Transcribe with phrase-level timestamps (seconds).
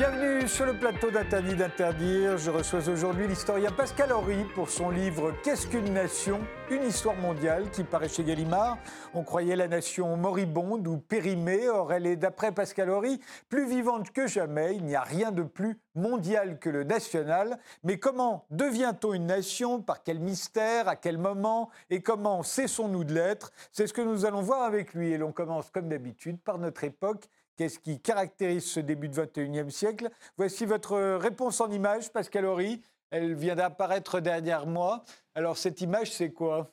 [0.00, 2.38] Bienvenue sur le plateau d'Interdit d'interdire.
[2.38, 6.40] Je reçois aujourd'hui l'historien Pascal Horry pour son livre Qu'est-ce qu'une nation?
[6.70, 8.78] Une histoire mondiale qui paraît chez Gallimard.
[9.12, 11.68] On croyait la nation moribonde ou périmée.
[11.68, 14.74] Or, elle est, d'après Pascal Horry, plus vivante que jamais.
[14.74, 17.58] Il n'y a rien de plus mondial que le national.
[17.84, 19.82] Mais comment devient-on une nation?
[19.82, 20.88] Par quel mystère?
[20.88, 21.68] À quel moment?
[21.90, 23.52] Et comment cessons-nous de l'être?
[23.70, 25.10] C'est ce que nous allons voir avec lui.
[25.12, 27.28] Et l'on commence, comme d'habitude, par notre époque
[27.60, 30.08] Qu'est-ce qui caractérise ce début du XXIe siècle?
[30.38, 32.80] Voici votre réponse en image, Pascal Horry.
[33.10, 35.04] Elle vient d'apparaître derrière moi.
[35.34, 36.72] Alors, cette image, c'est quoi?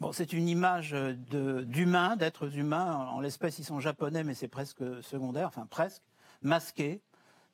[0.00, 3.06] Bon, c'est une image d'humains, d'êtres humains.
[3.12, 6.02] En l'espèce, ils sont japonais, mais c'est presque secondaire, enfin presque,
[6.42, 7.00] masqués.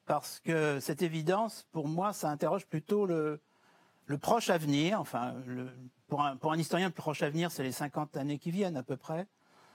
[0.06, 3.42] Parce que cette évidence, pour moi, ça interroge plutôt le,
[4.22, 4.98] proche avenir.
[4.98, 5.34] Enfin,
[6.08, 9.26] pour un historien, le proche avenir, c'est les 50 années qui viennent à peu près.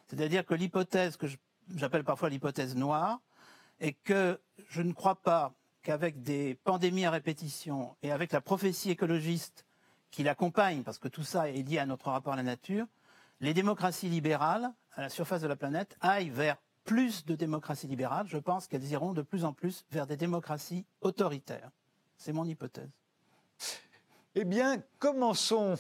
[0.08, 1.28] C'est-à-dire que l'hypothèse que
[1.76, 3.20] j'appelle parfois l'hypothèse noire
[3.80, 8.92] est que je ne crois pas qu'avec des pandémies à répétition et avec la prophétie
[8.92, 9.66] écologiste
[10.12, 12.86] qui l'accompagne, parce que tout ça est lié à notre rapport à la nature,
[13.40, 18.28] les démocraties libérales à la surface de la planète aillent vers plus de démocratie libérale.
[18.28, 21.70] Je pense qu'elles iront de plus en plus vers des démocraties autoritaires.
[22.18, 22.90] C'est mon hypothèse.
[24.36, 25.76] Eh bien, commençons.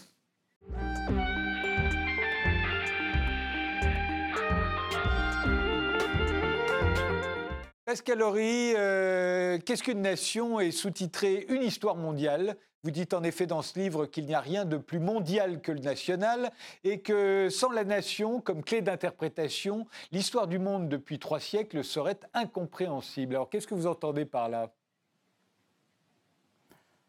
[7.87, 12.57] Pascal Horry, euh, Qu'est-ce qu'une nation est sous-titré Une histoire mondiale.
[12.83, 15.71] Vous dites en effet dans ce livre qu'il n'y a rien de plus mondial que
[15.71, 16.51] le national
[16.83, 22.19] et que sans la nation comme clé d'interprétation, l'histoire du monde depuis trois siècles serait
[22.33, 23.35] incompréhensible.
[23.35, 24.69] Alors qu'est-ce que vous entendez par là?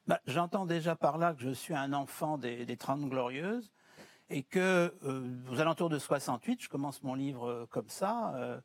[0.07, 3.73] Bah, J'entends déjà par là que je suis un enfant des, des 30 glorieuses
[4.31, 8.61] et que euh, aux alentours de 68, je commence mon livre euh, comme ça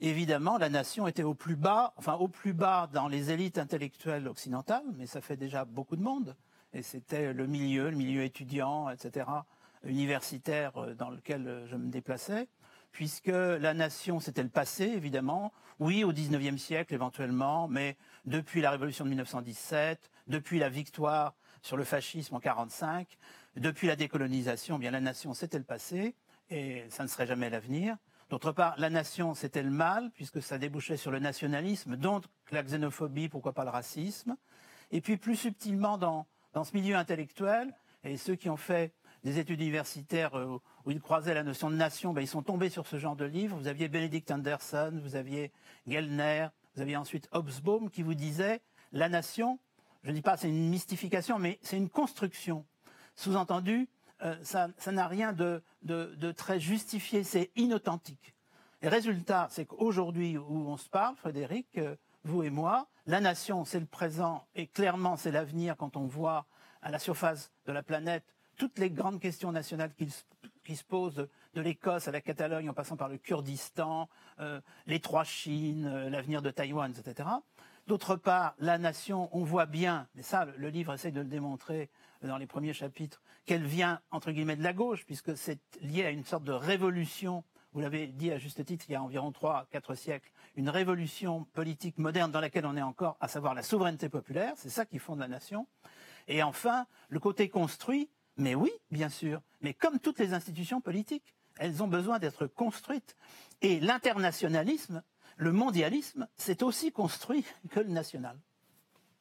[0.00, 4.28] évidemment, la nation était au plus bas, enfin au plus bas dans les élites intellectuelles
[4.28, 6.36] occidentales, mais ça fait déjà beaucoup de monde.
[6.72, 9.26] Et c'était le milieu, le milieu étudiant, etc.,
[9.84, 12.48] universitaire euh, dans lequel euh, je me déplaçais,
[12.92, 15.52] puisque la nation, c'était le passé, évidemment.
[15.78, 17.96] Oui, au XIXe siècle, éventuellement, mais
[18.26, 23.16] depuis la révolution de 1917, depuis la victoire sur le fascisme en 45,
[23.56, 26.14] depuis la décolonisation, eh bien la nation, c'était le passé,
[26.50, 27.96] et ça ne serait jamais l'avenir.
[28.30, 32.62] D'autre part, la nation, c'était le mal, puisque ça débouchait sur le nationalisme, donc la
[32.62, 34.36] xénophobie, pourquoi pas le racisme?
[34.92, 37.74] Et puis plus subtilement dans, ce milieu intellectuel,
[38.04, 41.74] et ceux qui ont fait des études universitaires euh, où ils croisaient la notion de
[41.74, 43.56] nation, ben, ils sont tombés sur ce genre de livre.
[43.56, 45.50] Vous aviez Benedict Anderson, vous aviez
[45.88, 48.60] Gellner, vous aviez ensuite Hobsbawm qui vous disait
[48.92, 49.58] la nation,
[50.04, 52.64] je ne dis pas c'est une mystification, mais c'est une construction.
[53.16, 53.88] Sous-entendu,
[54.22, 55.62] euh, ça n'a rien de,
[56.32, 58.34] très justifié, c'est inauthentique.
[58.82, 63.64] Et résultat, c'est qu'aujourd'hui où on se parle, Frédéric, euh, vous et moi, la nation,
[63.64, 66.46] c'est le présent et clairement c'est l'avenir quand on voit
[66.82, 68.24] à la surface de la planète
[68.56, 72.96] toutes les grandes questions nationales qui, se posent, de l'Écosse à la Catalogne en passant
[72.96, 74.08] par le Kurdistan,
[74.38, 77.28] euh, les trois Chines, l'avenir de Taïwan, etc.
[77.86, 81.90] D'autre part, la nation, on voit bien, mais ça, le livre essaie de le démontrer
[82.22, 86.10] dans les premiers chapitres, qu'elle vient, entre guillemets, de la gauche, puisque c'est lié à
[86.10, 87.42] une sorte de révolution,
[87.72, 91.44] vous l'avez dit à juste titre il y a environ trois, quatre siècles, une révolution
[91.52, 94.98] politique moderne dans laquelle on est encore, à savoir la souveraineté populaire, c'est ça qui
[94.98, 95.66] fonde la nation.
[96.28, 101.34] Et enfin, le côté construit, mais oui, bien sûr, mais comme toutes les institutions politiques,
[101.58, 103.16] elles ont besoin d'être construites.
[103.62, 105.02] Et l'internationalisme,
[105.40, 108.36] le mondialisme, c'est aussi construit que le national.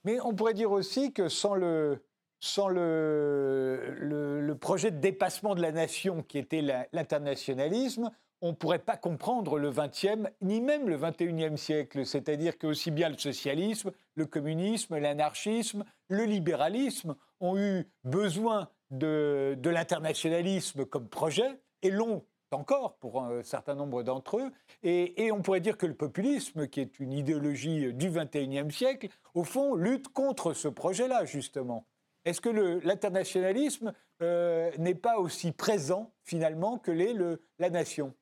[0.03, 2.03] Mais on pourrait dire aussi que sans le,
[2.39, 6.61] sans le, projet de dépassement de la nation qui était
[6.91, 8.11] l'internationalisme,
[8.41, 12.05] on ne pourrait pas comprendre le XXe ni même le XXIe siècle.
[12.05, 19.57] C'est-à-dire que aussi bien le socialisme, le communisme, l'anarchisme, le libéralisme ont eu besoin de,
[19.63, 24.51] l'internationalisme comme projet et l'ont encore pour un certain nombre d'entre eux.
[24.83, 29.43] Et, on pourrait dire que le populisme, qui est une idéologie du XXIe siècle, au
[29.43, 31.85] fond, lutte contre ce projet-là, justement.
[32.25, 32.49] Est-ce que
[32.83, 37.15] l'internationalisme euh, n'est pas aussi présent finalement que l'est
[37.59, 38.13] la nation?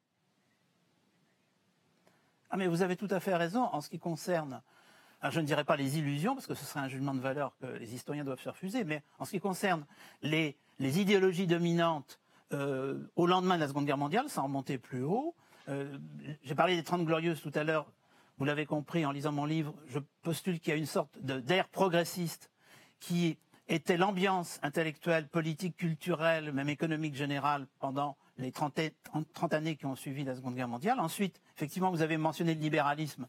[2.50, 4.62] Ah mais vous avez tout à fait raison en ce qui concerne,
[5.30, 7.66] je ne dirais pas les illusions, parce que ce serait un jugement de valeur que
[7.66, 9.86] les historiens doivent se refuser, mais en ce qui concerne
[10.22, 12.20] les, idéologies dominantes
[12.52, 15.36] au lendemain de la Seconde Guerre mondiale, sans remonter plus haut.
[15.70, 15.98] Euh,
[16.44, 17.92] j'ai parlé des Trente Glorieuses tout à l'heure,
[18.38, 21.68] vous l'avez compris en lisant mon livre, je postule qu'il y a une sorte d'air
[21.68, 22.50] progressiste
[23.00, 28.80] qui était l'ambiance intellectuelle, politique, culturelle, même économique générale pendant les 30,
[29.52, 31.00] années qui ont suivi la Seconde Guerre mondiale.
[31.00, 33.28] Ensuite, effectivement, vous avez mentionné le libéralisme.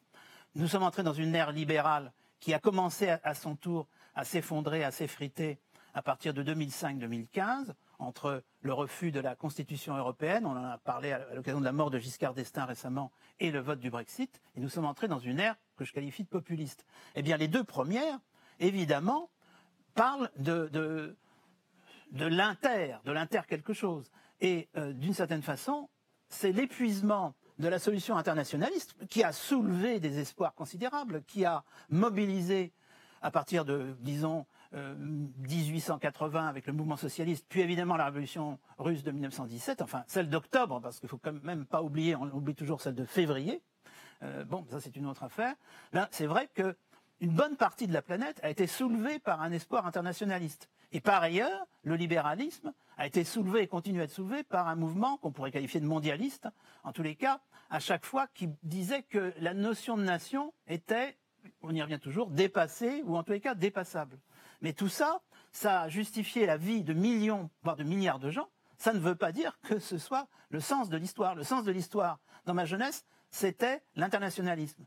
[0.55, 4.85] nous sommes entrés dans une ère libérale qui a commencé à, son tour à s'effondrer,
[4.85, 5.59] à s'effriter
[5.95, 11.13] à partir de 2005-2015, entre le refus de la Constitution européenne, on en a parlé
[11.13, 13.11] à l'occasion de la mort de Giscard d'Estaing récemment,
[13.41, 16.25] et le vote du Brexit, et nous sommes entrés dans une ère que je qualifie
[16.25, 16.87] de populiste.
[17.15, 18.19] Eh bien, les deux premières,
[18.61, 19.31] évidemment,
[19.95, 21.17] parlent de,
[22.13, 24.11] l'inter, de l'inter quelque chose.
[24.41, 25.89] Et euh, d'une certaine façon,
[26.29, 32.73] c'est l'épuisement de la solution internationaliste qui a soulevé des espoirs considérables, qui a mobilisé
[33.21, 39.03] à partir de, disons, 1880 euh, avec le mouvement socialiste, puis évidemment la révolution russe
[39.03, 42.81] de 1917, enfin celle d'octobre, parce qu'il faut quand même pas oublier, on oublie toujours
[42.81, 43.63] celle de février.
[44.23, 45.55] Euh, bon, ça c'est une autre affaire.
[46.11, 46.77] C'est vrai que
[47.21, 50.71] une bonne partie de la planète a été soulevée par un espoir internationaliste.
[50.93, 54.77] Et par ailleurs, le libéralisme a été soulevé et continue à être soulevé par un
[54.77, 56.49] mouvement qu'on pourrait qualifier de mondialiste,
[56.85, 61.17] en tous les cas, à chaque fois, qui disait que la notion de nation était,
[61.63, 64.19] on y revient toujours, dépassée, ou en tous les cas dépassable.
[64.61, 65.21] Mais tout ça,
[65.53, 68.49] ça a justifié la vie de millions, voire de milliards de gens.
[68.77, 71.35] Ça ne veut pas dire que ce soit le sens de l'histoire.
[71.35, 74.85] Le sens de l'histoire, dans ma jeunesse, c'était l'internationalisme.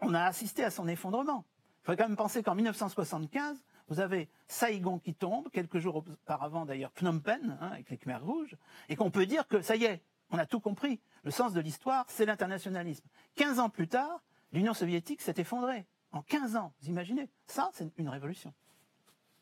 [0.00, 1.44] On a assisté à son effondrement.
[1.82, 6.66] Il faudrait quand même penser qu'en 1975, vous avez Saïgon qui tombe, quelques jours auparavant
[6.66, 8.56] d'ailleurs Phnom Penh, hein, avec les Khmers rouges,
[8.88, 11.00] et qu'on peut dire que ça y est, on a tout compris.
[11.22, 13.06] Le sens de l'histoire, c'est l'internationalisme.
[13.36, 14.22] 15 ans plus tard,
[14.52, 15.86] l'Union soviétique s'est effondrée.
[16.12, 18.52] En 15 ans, vous imaginez Ça, c'est une révolution.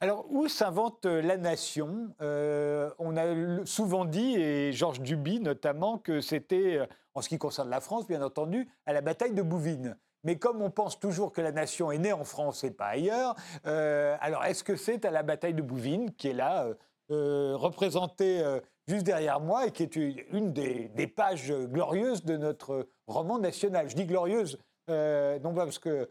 [0.00, 2.14] Alors, où s'invente euh, la nation?
[2.20, 7.38] Euh, On a souvent dit, et Georges Duby notamment, que c'était, euh, en ce qui
[7.38, 9.96] concerne la France, bien entendu, à la bataille de Bouvines.
[10.22, 13.36] Mais comme on pense toujours que la nation est née en France et pas ailleurs,
[13.64, 16.66] alors est-ce que c'est à la bataille de Bouvines, qui est là,
[17.08, 18.42] représentée
[18.88, 23.88] juste derrière moi, et qui est une des, des, pages glorieuses de notre roman national?
[23.88, 24.58] Je dis glorieuse,
[24.88, 26.10] non pas parce que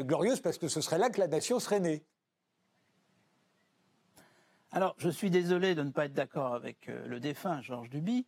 [0.00, 2.06] glorieuse, parce que ce serait là que la nation serait née.
[4.74, 8.26] Alors, je suis désolé de ne pas être d'accord avec euh, le défunt Georges Duby.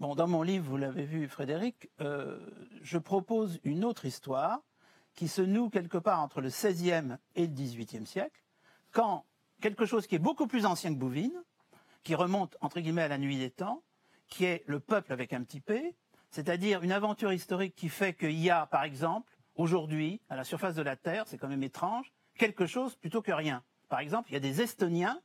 [0.00, 2.38] Bon, dans mon livre, vous l'avez vu, Frédéric, euh,
[2.82, 4.60] je propose une autre histoire
[5.14, 8.44] qui se noue quelque part entre le XVIe et le XVIIIe siècle,
[8.92, 9.24] quand
[9.62, 11.42] quelque chose qui est beaucoup plus ancien que Bouvines,
[12.02, 13.82] qui remonte entre guillemets à la nuit des temps,
[14.28, 15.96] qui est le peuple avec un petit p,
[16.28, 20.74] c'est-à-dire une aventure historique qui fait qu'il y a, par exemple, aujourd'hui, à la surface
[20.74, 23.64] de la Terre, c'est quand même étrange, quelque chose plutôt que rien.
[23.88, 25.18] Par exemple, il y a des Estoniens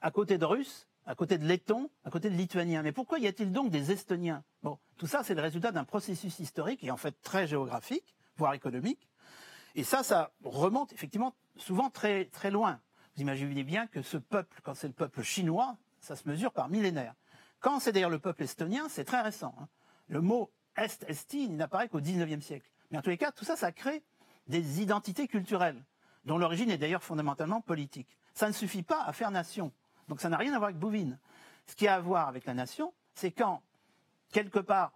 [0.00, 2.82] à côté de Russes, à côté de Lettons, à côté de Lituaniens.
[2.82, 4.44] Mais pourquoi y a-t-il donc des Estoniens?
[4.62, 8.54] Bon, tout ça, c'est le résultat d'un processus historique et en fait très géographique, voire
[8.54, 9.08] économique.
[9.74, 12.80] Et ça, ça remonte effectivement souvent très, très loin.
[13.14, 16.68] Vous imaginez bien que ce peuple, quand c'est le peuple chinois, ça se mesure par
[16.68, 17.14] millénaires.
[17.60, 19.54] Quand c'est d'ailleurs le peuple estonien, c'est très récent.
[19.60, 19.68] Hein.
[20.08, 22.70] Le mot est, esti, il n'apparaît qu'au XIXe siècle.
[22.90, 24.02] Mais en tous les cas, tout ça, ça crée
[24.46, 25.84] des identités culturelles,
[26.24, 28.16] dont l'origine est d'ailleurs fondamentalement politique.
[28.34, 29.72] Ça ne suffit pas à faire nation.
[30.08, 31.18] Donc ça n'a rien à voir avec Bouvines.
[31.66, 33.62] Ce qui a à voir avec la nation, c'est quand,
[34.32, 34.92] quelque part,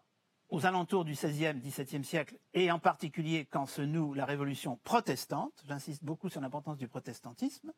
[0.48, 5.52] aux alentours du XVIe, XVIIe siècle, et en particulier quand se noue la révolution protestante,
[5.66, 7.72] j'insiste beaucoup sur l'importance du protestantisme,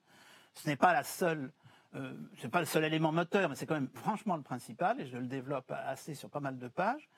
[0.54, 1.52] ce n'est pas la seule,
[1.94, 2.16] euh,
[2.50, 5.26] pas le seul élément moteur, mais c'est quand même franchement le principal, et je le
[5.26, 7.08] développe assez sur pas mal de pages.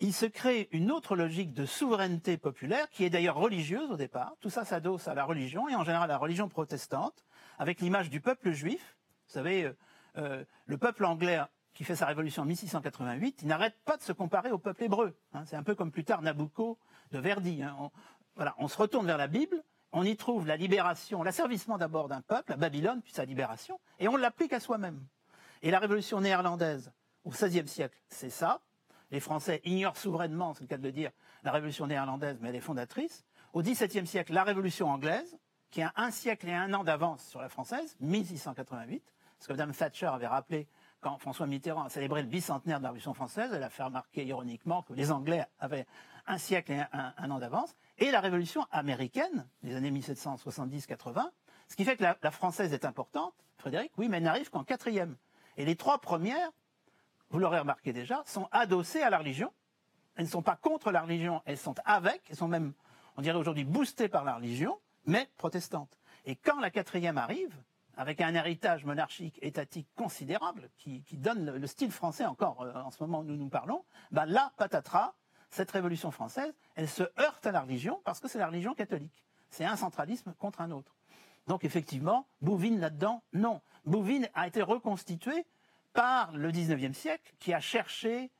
[0.00, 4.36] Il se crée une autre logique de souveraineté populaire, qui est d'ailleurs religieuse au départ.
[4.40, 7.26] Tout ça s'adosse à la religion, et en général à la religion protestante,
[7.58, 8.97] avec l'image du peuple juif,
[9.28, 9.76] vous savez, euh,
[10.16, 11.38] euh, le peuple anglais
[11.74, 15.14] qui fait sa révolution en 1688, il n'arrête pas de se comparer au peuple hébreu.
[15.34, 15.44] Hein.
[15.44, 16.78] C'est un peu comme plus tard Nabucco
[17.12, 17.62] de Verdi.
[17.62, 17.76] Hein.
[17.78, 17.90] On,
[18.34, 22.22] voilà, on se retourne vers la Bible, on y trouve la libération, l'asservissement d'abord d'un
[22.22, 25.04] peuple, à Babylone, puis sa libération, et on l'applique à soi-même.
[25.62, 26.90] Et la révolution néerlandaise
[27.24, 28.62] au XVIe siècle, c'est ça.
[29.10, 31.10] Les Français ignorent souverainement, c'est le cas de le dire,
[31.42, 33.24] la révolution néerlandaise, mais elle est fondatrice.
[33.52, 35.38] Au XVIIe siècle, la révolution anglaise,
[35.70, 39.02] qui a un siècle et un an d'avance sur la française, 1688.
[39.40, 40.68] Ce que Mme Thatcher avait rappelé
[41.00, 43.50] quand François Mitterrand a célébré le bicentenaire de la Révolution française.
[43.52, 45.86] Elle a fait remarquer ironiquement que les Anglais avaient
[46.26, 47.74] un siècle et un, an d'avance.
[47.98, 51.30] Et la Révolution américaine, des années 1770-80,
[51.68, 55.16] ce qui fait que la, française est importante, Frédéric, oui, mais elle n'arrive qu'en quatrième.
[55.56, 56.50] Et les trois premières,
[57.30, 59.52] vous l'aurez remarqué déjà, sont adossées à la religion.
[60.16, 62.72] Elles ne sont pas contre la religion, elles sont avec, elles sont même,
[63.16, 65.98] on dirait aujourd'hui, boostées par la religion, mais protestantes.
[66.24, 67.54] Et quand la quatrième arrive,
[67.98, 73.02] avec un héritage monarchique étatique considérable qui, donne le, style français encore euh, en ce
[73.02, 75.14] moment où nous nous parlons, ben là, patatras,
[75.50, 79.24] cette révolution française, elle se heurte à la religion parce que c'est la religion catholique.
[79.50, 80.94] C'est un centralisme contre un autre.
[81.48, 83.60] Donc effectivement, Bouvines là-dedans, non.
[83.84, 85.44] Bouvines a été reconstitué
[85.92, 88.30] par le 19e siècle qui a cherché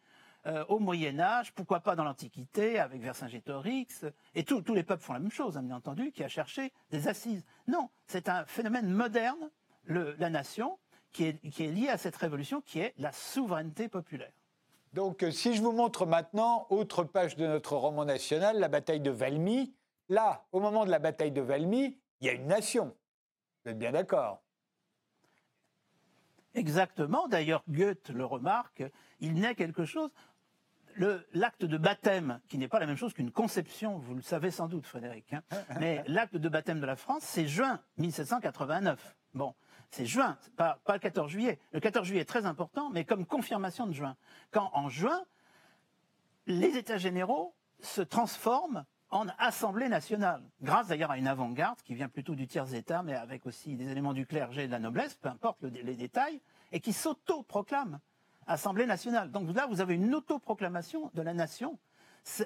[0.49, 5.13] euh, au Moyen Âge, pourquoi pas dans l'Antiquité avec Vercingétorix, et tous les peuples font
[5.13, 7.45] la même chose, hein, bien entendu, qui a cherché des assises.
[7.67, 9.51] Non, c'est un phénomène moderne,
[9.87, 10.79] la nation,
[11.13, 14.33] qui est, qui est lié à cette révolution, qui est la souveraineté populaire.
[14.93, 19.01] Donc, euh, si je vous montre maintenant, autre page de notre roman national, la bataille
[19.01, 19.75] de Valmy,
[20.09, 22.97] là, au moment de la bataille de Valmy, il y a une nation.
[23.65, 24.43] Vous êtes bien d'accord?
[26.55, 27.29] Exactement.
[27.29, 28.83] D'ailleurs, Goethe le remarque,
[29.21, 30.11] il naît quelque chose.
[31.33, 34.67] L'acte de baptême, qui n'est pas la même chose qu'une conception, vous le savez sans
[34.67, 35.43] doute, Frédéric, hein,
[35.81, 39.17] mais l'acte de baptême de la France, c'est juin 1789.
[39.35, 39.55] Bon,
[39.91, 41.59] c'est juin, pas, pas le 14 juillet.
[41.73, 44.17] Le 14 juillet est très important, mais comme confirmation de juin.
[44.51, 45.23] Quand en juin,
[46.47, 52.09] les États généraux se transforment en Assemblée nationale, grâce d'ailleurs à une avant-garde qui vient
[52.09, 55.29] plutôt du tiers-État, mais avec aussi des éléments du clergé et de la noblesse, peu
[55.29, 56.41] importe les détails,
[56.73, 58.01] et qui s'auto-proclame
[58.49, 59.31] Assemblée nationale.
[59.31, 61.79] Donc là, vous avez une autoproclamation de la nation.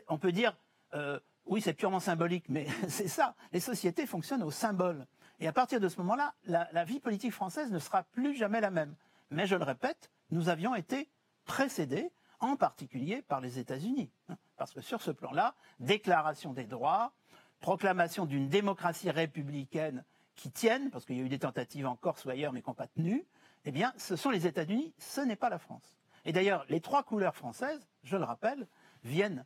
[0.09, 0.57] On peut dire,
[0.95, 3.35] euh, oui, c'est purement symbolique, mais c'est ça.
[3.53, 5.07] Les sociétés fonctionnent au symbole.
[5.41, 8.61] Et à partir de ce moment-là, la, la, vie politique française ne sera plus jamais
[8.61, 8.95] la même.
[9.31, 11.09] Mais je le répète, nous avions été
[11.45, 14.11] précédés, en particulier par les États-Unis.
[14.57, 17.13] Parce que sur ce plan-là, déclaration des droits,
[17.61, 20.05] proclamation d'une démocratie républicaine
[20.35, 22.69] qui tienne, parce qu'il y a eu des tentatives en Corse ou ailleurs, mais qui
[22.69, 23.25] n'ont pas tenu,
[23.65, 25.97] eh bien, ce sont les États-Unis, ce n'est pas la France.
[26.25, 28.67] Et d'ailleurs, les trois couleurs françaises, je le rappelle,
[29.05, 29.45] viennent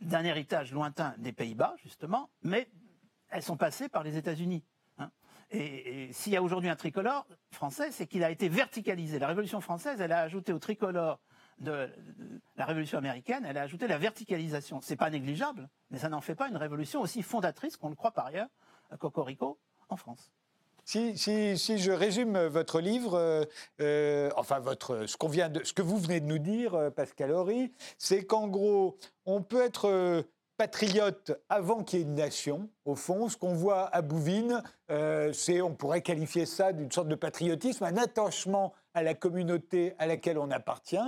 [0.00, 2.70] d'un héritage lointain des Pays-Bas, justement, mais
[3.28, 4.64] elles sont passées par les États-Unis.
[4.98, 5.10] Hein.
[5.50, 9.18] Et, s'il y a aujourd'hui un tricolore français, c'est qu'il a été verticalisé.
[9.18, 11.20] La Révolution française, elle a ajouté au tricolore
[11.58, 11.90] de
[12.56, 14.80] la révolution américaine, elle a ajouté la verticalisation.
[14.80, 18.12] C'est pas négligeable, mais ça n'en fait pas une révolution aussi fondatrice qu'on le croit
[18.12, 18.48] par ailleurs,
[18.90, 19.60] à Cocorico,
[19.90, 20.32] en France.
[20.84, 23.44] Si, je résume votre livre, euh,
[23.80, 26.90] euh, enfin votre, ce, qu'on vient de, ce que vous venez de nous dire, euh,
[26.90, 30.24] Pascal Horry, c'est qu'en gros, on peut être
[30.56, 32.68] patriote avant qu'il y ait une nation.
[32.84, 34.62] Au fond, ce qu'on voit à Bouvines,
[35.32, 40.06] c'est, on pourrait qualifier ça d'une sorte de patriotisme, un attachement à la communauté à
[40.06, 40.98] laquelle on appartient,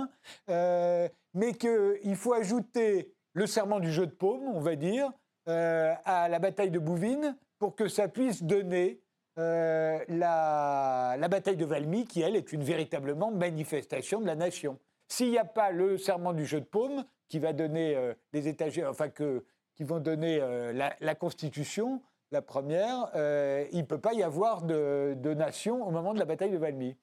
[0.47, 5.11] mais qu'il faut ajouter le serment du jeu de paume, on va dire,
[5.45, 9.02] à la bataille de Bouvines pour que ça puisse donner
[9.37, 14.79] euh, la, bataille de Valmy, qui, elle, est une véritablement manifestation de la nation.
[15.07, 17.97] S'il n'y a pas le serment du jeu de paume, qui va donner
[18.31, 19.43] les étagères, enfin, que,
[19.75, 20.39] qui vont donner
[20.73, 23.09] la, la, Constitution, la première,
[23.71, 26.57] il ne peut pas y avoir de, de nation au moment de la bataille de
[26.57, 26.95] Valmy.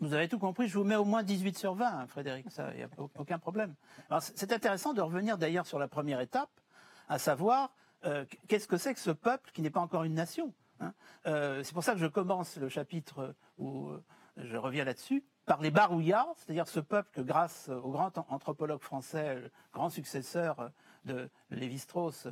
[0.00, 2.70] Vous avez tout compris, je vous mets au moins 18 sur 20, hein, Frédéric, ça,
[2.72, 3.74] il n'y a aucun problème.
[4.20, 6.50] c'est intéressant de revenir d'ailleurs sur la première étape,
[7.08, 7.72] à savoir
[8.04, 10.52] euh, qu'est-ce que c'est que ce peuple qui n'est pas encore une nation.
[10.80, 10.92] Hein?
[11.26, 14.02] Euh, c'est pour ça que je commence le chapitre où euh,
[14.36, 19.42] je reviens là-dessus par les Barouillards, c'est-à-dire ce peuple que grâce au grand anthropologue français,
[19.74, 20.70] grand successeur
[21.04, 22.28] de Lévi-Strauss,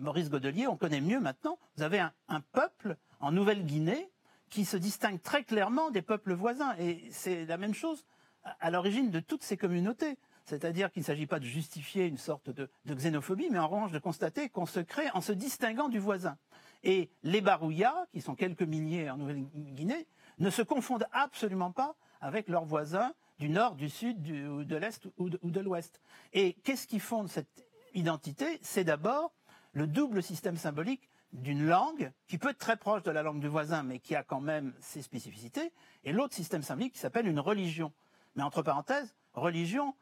[0.00, 1.60] Maurice Godelier, on connaît mieux maintenant.
[1.76, 4.10] Vous avez un peuple en Nouvelle-Guinée
[4.48, 6.74] qui se distingue très clairement des peuples voisins.
[6.78, 8.04] Et c'est la même chose
[8.42, 10.18] à l'origine de toutes ces communautés.
[10.50, 14.00] C'est-à-dire qu'il ne s'agit pas de justifier une sorte de, xénophobie, mais en revanche de
[14.00, 16.36] constater qu'on se crée en se distinguant du voisin.
[16.82, 22.48] Et les Barouillas, qui sont quelques milliers en Nouvelle-Guinée, ne se confondent absolument pas avec
[22.48, 26.00] leurs voisins du nord, du sud, de l'est ou de l'ouest.
[26.32, 27.64] Et qu'est-ce qui fonde cette
[27.94, 28.58] identité?
[28.60, 29.32] C'est d'abord
[29.72, 33.46] le double système symbolique d'une langue qui peut être très proche de la langue du
[33.46, 37.38] voisin, mais qui a quand même ses spécificités, et l'autre système symbolique qui s'appelle une
[37.38, 37.92] religion.
[38.34, 39.94] Mais entre parenthèses, religion,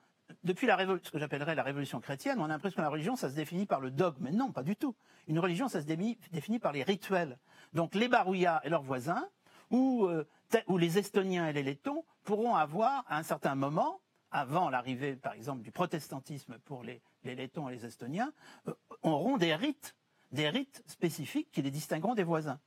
[0.44, 3.30] depuis la ce que j'appellerais la révolution chrétienne, on a l'impression que la religion, ça
[3.30, 4.24] se définit par le dogme.
[4.24, 4.94] Mais non, pas du tout.
[5.26, 7.38] Une religion, ça se définit par les rituels.
[7.72, 9.28] Donc les Barouillas et leurs voisins,
[9.70, 10.24] ou, euh,
[10.66, 15.32] ou les Estoniens et les Lettons, pourront avoir, à un certain moment, avant l'arrivée, par
[15.32, 18.32] exemple, du protestantisme pour les, Lettons et les Estoniens,
[18.68, 19.94] euh, auront des rites
[20.30, 22.60] des rites spécifiques qui les distingueront des voisins.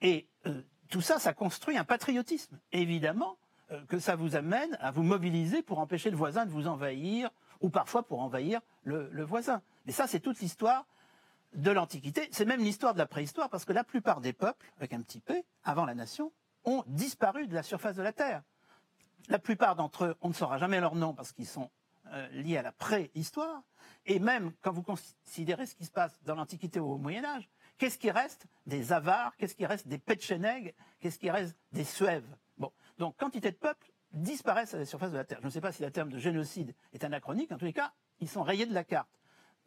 [0.00, 2.58] Et euh, tout ça, ça construit un patriotisme.
[2.72, 3.38] Évidemment
[3.88, 7.30] que ça vous amène à vous mobiliser pour empêcher le voisin de vous envahir,
[7.60, 9.62] ou parfois pour envahir le, voisin.
[9.86, 10.86] Mais ça, c'est toute l'histoire
[11.54, 12.28] de l'Antiquité.
[12.32, 15.20] C'est même l'histoire de la préhistoire, parce que la plupart des peuples, avec un petit
[15.20, 16.32] p, avant la nation,
[16.64, 18.42] ont disparu de la surface de la Terre.
[19.28, 21.70] La plupart d'entre eux, on ne saura jamais leur nom parce qu'ils sont
[22.12, 23.62] euh, liés à la préhistoire.
[24.04, 27.98] Et même quand vous considérez ce qui se passe dans l'Antiquité au Moyen Âge, qu'est-ce
[27.98, 32.28] qui reste Des Avars, qu'est-ce qui reste des Petchenègues, qu'est-ce qui reste des Suèves?
[32.98, 35.38] Donc quantité de peuples disparaissent à la surface de la Terre.
[35.40, 37.92] Je ne sais pas si le terme de génocide est anachronique, en tous les cas,
[38.20, 39.10] ils sont rayés de la carte.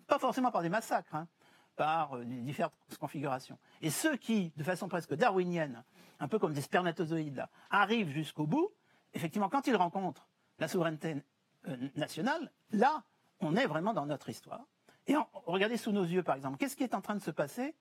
[0.07, 1.27] Pas forcément par des massacres, hein,
[1.75, 3.59] par euh, différentes configurations.
[3.81, 5.83] Et ceux qui, de façon presque darwinienne,
[6.19, 8.71] un peu comme des spermatozoïdes, arrivent jusqu'au bout,
[9.13, 11.23] effectivement, quand ils rencontrent la souveraineté
[11.67, 13.03] euh, nationale, là,
[13.39, 14.65] on est vraiment dans notre histoire.
[15.07, 17.75] Et regardez sous nos yeux, par exemple, qu'est-ce qui est en train de se passer?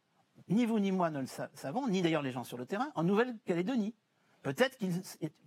[0.48, 3.02] Ni vous ni moi ne le savons, ni d'ailleurs les gens sur le terrain, en
[3.02, 3.94] Nouvelle-Calédonie.
[4.42, 4.78] Peut-être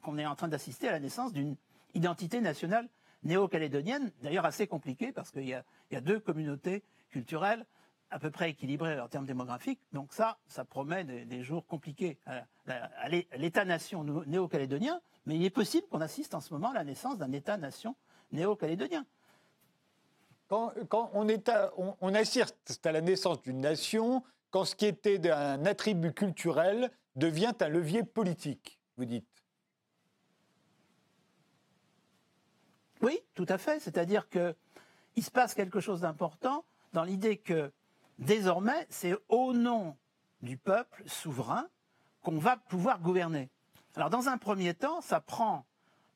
[0.01, 1.55] qu'on est en train d'assister à la naissance d'une
[1.93, 2.89] identité nationale
[3.24, 7.65] néo-calédonienne, d'ailleurs assez compliquée, parce qu'il y, a deux communautés culturelles
[8.10, 9.79] à peu près équilibrées en termes démographiques.
[9.93, 15.00] Donc ça, ça promet des, jours compliqués à l'État-nation néo-calédonien.
[15.25, 17.95] Mais il est possible qu'on assiste en ce moment à la naissance d'un État-nation
[18.31, 19.05] néo-calédonien.
[20.50, 20.74] Quand,
[21.13, 26.91] on, on, assiste à la naissance d'une nation, quand ce qui était un attribut culturel
[27.15, 29.27] devient un levier politique, dites
[33.01, 33.79] Oui, tout à fait.
[33.79, 37.72] C'est-à-dire qu'il se passe quelque chose d'important dans l'idée que
[38.20, 39.98] désormais, c'est au nom
[40.41, 41.67] du peuple souverain
[42.22, 43.50] qu'on va pouvoir gouverner.
[43.96, 45.65] Alors dans un premier temps, ça prend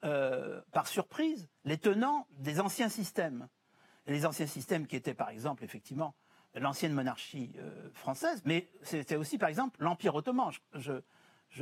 [0.03, 3.47] euh, par surprise les tenants des anciens systèmes.
[4.07, 6.13] Les anciens systèmes qui étaient par exemple effectivement
[6.53, 10.51] l'ancienne monarchie euh, française, mais c'était aussi par exemple l'Empire ottoman.
[10.73, 10.93] Je,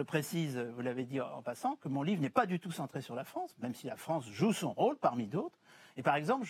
[0.02, 3.16] précise, vous l'avez dit en passant, que mon livre n'est pas du tout centré sur
[3.16, 5.58] la France, même si la France joue son rôle parmi d'autres.
[5.98, 6.46] Et par exemple,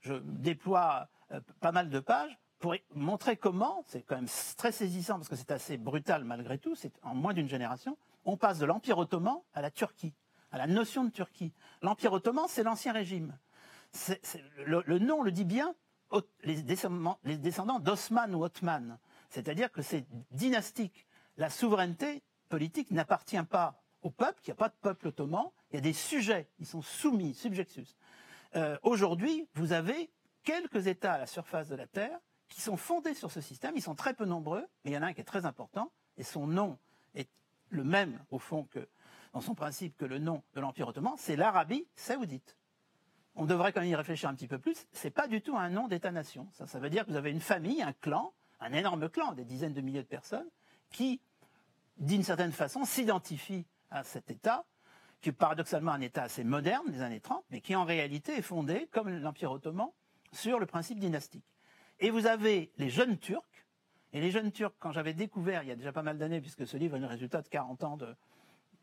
[0.00, 5.14] je, déploie euh, pas mal de pages pour montrer comment, c'est quand même très saisissant
[5.14, 8.66] parce que c'est assez brutal malgré tout, c'est en moins d'une génération, on passe de
[8.66, 10.14] l'Empire ottoman à la Turquie,
[10.50, 11.52] à la notion de Turquie.
[11.82, 13.36] L'Empire ottoman, c'est l'ancien régime.
[14.66, 15.74] le, nom le dit bien,
[16.42, 18.98] les descendants, les d'Osman ou Ottoman.
[19.30, 21.06] C'est-à-dire que c'est dynastique.
[21.36, 25.76] La souveraineté politique n'appartient pas au peuple, il n'y a pas de peuple ottoman, il
[25.76, 27.96] y a des sujets, ils sont soumis, subjectus.
[28.56, 30.10] Euh, aujourd'hui, vous avez
[30.42, 33.82] quelques États à la surface de la Terre qui sont fondés sur ce système, ils
[33.82, 36.24] sont très peu nombreux, mais il y en a un qui est très important, et
[36.24, 36.78] son nom
[37.14, 37.28] est
[37.68, 38.88] le même, au fond, que
[39.32, 42.56] dans son principe que le nom de l'Empire ottoman, c'est l'Arabie saoudite.
[43.36, 44.86] On devrait quand même y réfléchir un petit peu plus.
[44.92, 46.48] C'est pas du tout un nom d'État-nation.
[46.52, 49.44] Ça, ça veut dire que vous avez une famille, un clan, un énorme clan, des
[49.44, 50.48] dizaines de milliers de personnes,
[50.90, 51.20] qui,
[52.00, 54.64] d'une certaine façon, s'identifient à cet État,
[55.20, 58.42] qui est paradoxalement un État assez moderne des années 30, mais qui en réalité est
[58.42, 59.88] fondé, comme l'Empire ottoman,
[60.32, 61.44] sur le principe dynastique.
[61.98, 63.44] Et vous avez les jeunes Turcs,
[64.12, 66.66] et les jeunes Turcs, quand j'avais découvert, il y a déjà pas mal d'années, puisque
[66.66, 68.16] ce livre est le résultat de 40 ans de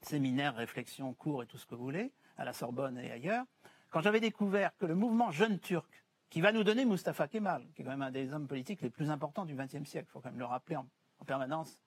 [0.01, 3.45] séminaires, réflexions, cours et tout ce que vous voulez, à la Sorbonne et ailleurs,
[3.89, 7.81] quand j'avais découvert que le mouvement jeune turc, qui va nous donner Mustafa Kemal, qui
[7.81, 10.19] est quand même un des hommes politiques les plus importants du XXe siècle, il faut
[10.19, 10.85] quand même le rappeler en,
[11.25, 11.79] permanence,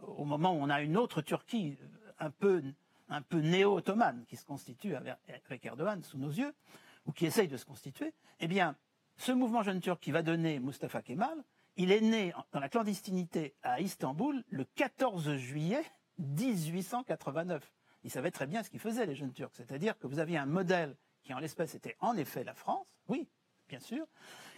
[0.00, 1.78] au moment où on a une autre Turquie
[2.18, 2.62] un peu,
[3.08, 6.54] un peu néo-ottomane qui se constitue avec, Erdogan sous nos yeux,
[7.06, 8.76] ou qui essaye de se constituer, eh bien,
[9.16, 11.44] ce mouvement jeune turc qui va donner Mustafa Kemal,
[11.76, 15.82] il est né dans la clandestinité à Istanbul le 14 juillet
[16.18, 17.72] 1889.
[18.04, 19.52] Il savait très bien ce qu'ils faisaient, les jeunes Turcs.
[19.54, 23.28] C'est-à-dire que vous aviez un modèle qui, en l'espèce, était en effet la France, oui,
[23.68, 24.06] bien sûr,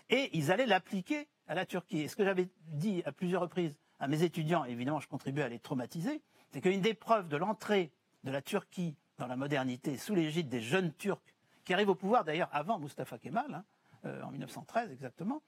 [0.08, 2.00] et ils allaient l'appliquer à la Turquie.
[2.00, 5.48] Et ce que j'avais dit à plusieurs reprises à mes étudiants, évidemment, je contribue à
[5.48, 7.92] les traumatiser, c'est qu'une des preuves de l'entrée
[8.24, 12.24] de la Turquie dans la modernité sous l'égide des jeunes Turcs, qui arrivent au pouvoir
[12.24, 13.64] d'ailleurs avant Mustafa Kemal, hein,
[14.04, 15.42] euh, en 1913 exactement,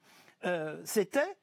[0.45, 1.37] euh, c'était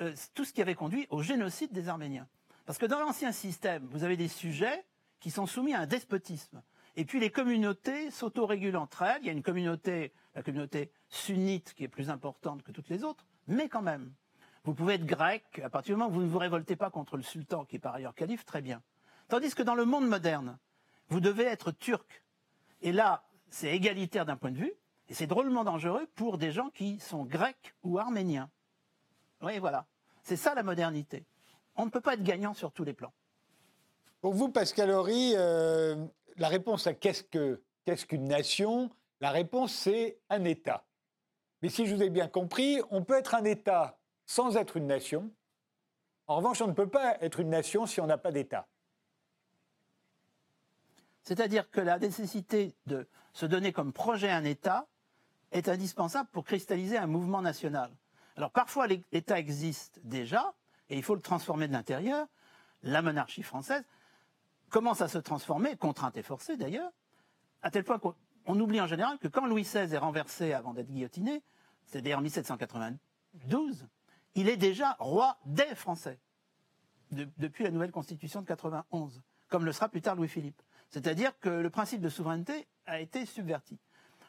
[0.00, 2.28] euh, tout ce qui avait conduit au génocide des Arméniens.
[2.66, 4.84] Parce que dans l'ancien système, vous avez des sujets
[5.20, 6.62] qui sont soumis à un despotisme.
[6.96, 9.18] Et puis les communautés s'autorégulent entre elles.
[9.22, 13.04] Il y a une communauté, la communauté sunnite, qui est plus importante que toutes les
[13.04, 14.12] autres, mais quand même.
[14.68, 17.16] Vous pouvez être grec, à partir du moment où vous ne vous révoltez pas contre
[17.16, 18.82] le sultan, qui est par ailleurs calife, très bien.
[19.28, 20.58] Tandis que dans le monde moderne,
[21.08, 22.22] vous devez être turc.
[22.82, 24.74] Et là, c'est égalitaire d'un point de vue,
[25.08, 28.50] et c'est drôlement dangereux pour des gens qui sont grecs ou arméniens.
[29.40, 29.86] Oui, voilà.
[30.22, 31.24] C'est ça la modernité.
[31.74, 33.14] On ne peut pas être gagnant sur tous les plans.
[34.20, 35.96] Pour vous, Pascal Horry, euh,
[36.36, 37.24] la réponse à qu'est-ce
[38.04, 38.90] qu'une nation,
[39.22, 40.84] la réponse c'est un État.
[41.62, 43.97] Mais si je vous ai bien compris, on peut être un État
[44.28, 45.32] sans être une nation.
[46.26, 48.68] En revanche, on ne peut pas être une nation si on n'a pas d'État.
[51.22, 54.86] C'est-à-dire que la nécessité de se donner comme projet un État
[55.50, 57.90] est indispensable pour cristalliser un mouvement national.
[58.36, 60.54] Alors parfois l'État existe déjà
[60.90, 62.26] et il faut le transformer de l'intérieur.
[62.82, 63.84] La monarchie française
[64.68, 66.92] commence à se transformer, contrainte et forcée d'ailleurs,
[67.62, 70.90] à tel point qu'on oublie en général que quand Louis XVI est renversé avant d'être
[70.90, 71.42] guillotiné,
[71.86, 73.88] c'est-à-dire en 1792,
[74.38, 76.20] il est déjà roi des Français,
[77.10, 80.62] depuis la nouvelle constitution de 91, comme le sera plus tard Louis-Philippe.
[80.90, 83.80] C'est-à-dire que le principe de souveraineté a été subverti.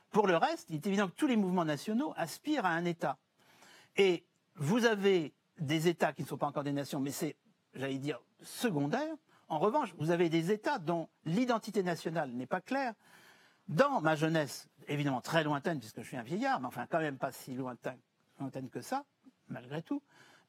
[0.09, 3.19] Pour le reste, il est évident que tous les mouvements nationaux aspirent à un État.
[3.97, 7.35] Et vous avez des États qui ne sont pas encore des nations, mais c'est,
[7.75, 9.13] j'allais dire, secondaire.
[9.47, 12.95] En revanche, vous avez des États dont l'identité nationale n'est pas claire.
[13.67, 17.19] Dans ma jeunesse, évidemment très lointaine, puisque je suis un vieillard, mais enfin quand même
[17.19, 17.99] pas si lointaine,
[18.39, 19.05] lointaine que ça,
[19.49, 20.01] malgré tout,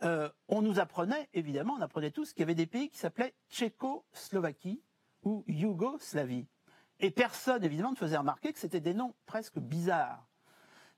[0.02, 3.34] euh, on nous apprenait, évidemment, on apprenait tous qu'il y avait des pays qui s'appelaient
[3.50, 4.82] Tchécoslovaquie
[5.22, 6.46] ou Yougoslavie.
[7.00, 10.26] Et personne, évidemment, ne faisait remarquer que c'était des noms presque bizarres.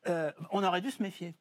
[0.09, 1.35] Euh, on aurait dû se méfier.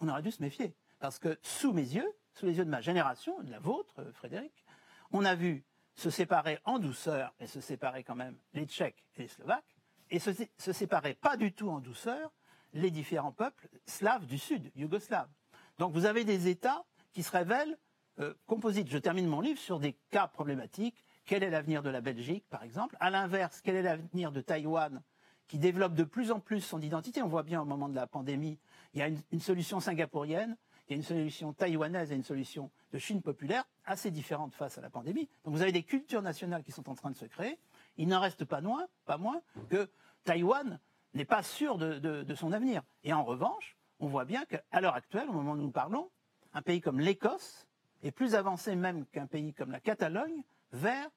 [0.00, 0.74] On aurait dû se méfier.
[0.98, 4.64] Parce que sous mes yeux, sous les yeux de ma génération, de la vôtre, Frédéric,
[5.10, 5.64] on a vu
[5.94, 9.76] se séparer en douceur, et se séparer quand même les Tchèques et les Slovaques,
[10.10, 12.32] et se, se séparer pas du tout en douceur
[12.74, 15.30] les différents peuples slaves du Sud, yougoslaves.
[15.78, 17.78] Donc vous avez des États qui se révèlent
[18.18, 18.88] euh, composites.
[18.88, 21.04] Je termine mon livre sur des cas problématiques.
[21.24, 22.96] Quel est l'avenir de la Belgique, par exemple?
[23.00, 25.02] À l'inverse, quel est l'avenir de Taïwan,
[25.48, 27.20] qui développe de plus en plus son identité?
[27.20, 28.58] On voit bien au moment de la pandémie,
[28.94, 30.56] il y a une, solution singapourienne,
[30.88, 34.78] il y a une solution taïwanaise et une solution de Chine populaire assez différentes face
[34.78, 35.28] à la pandémie.
[35.44, 37.58] Donc vous avez des cultures nationales qui sont en train de se créer.
[37.98, 39.90] Il n'en reste pas moins, pas moins que
[40.24, 40.78] Taïwan
[41.14, 42.82] n'est pas sûr de, son avenir.
[43.04, 46.10] Et en revanche, on voit bien qu'à l'heure actuelle, au moment où nous parlons,
[46.54, 47.66] un pays comme l'Écosse
[48.02, 51.08] est plus avancé même qu'un pays comme la Catalogne vers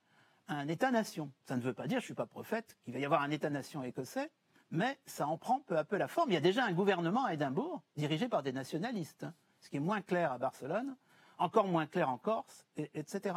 [0.48, 1.32] un État-nation.
[1.46, 3.30] Ça ne veut pas dire, je ne suis pas prophète, qu'il va y avoir un
[3.32, 4.32] État-nation écossais,
[4.72, 6.32] mais ça en prend peu à peu la forme.
[6.32, 9.78] Il y a déjà un gouvernement à Édimbourg dirigé par des nationalistes, hein, ce qui
[9.78, 10.96] est moins clair à Barcelone,
[11.38, 13.36] encore moins clair en Corse, et, etc.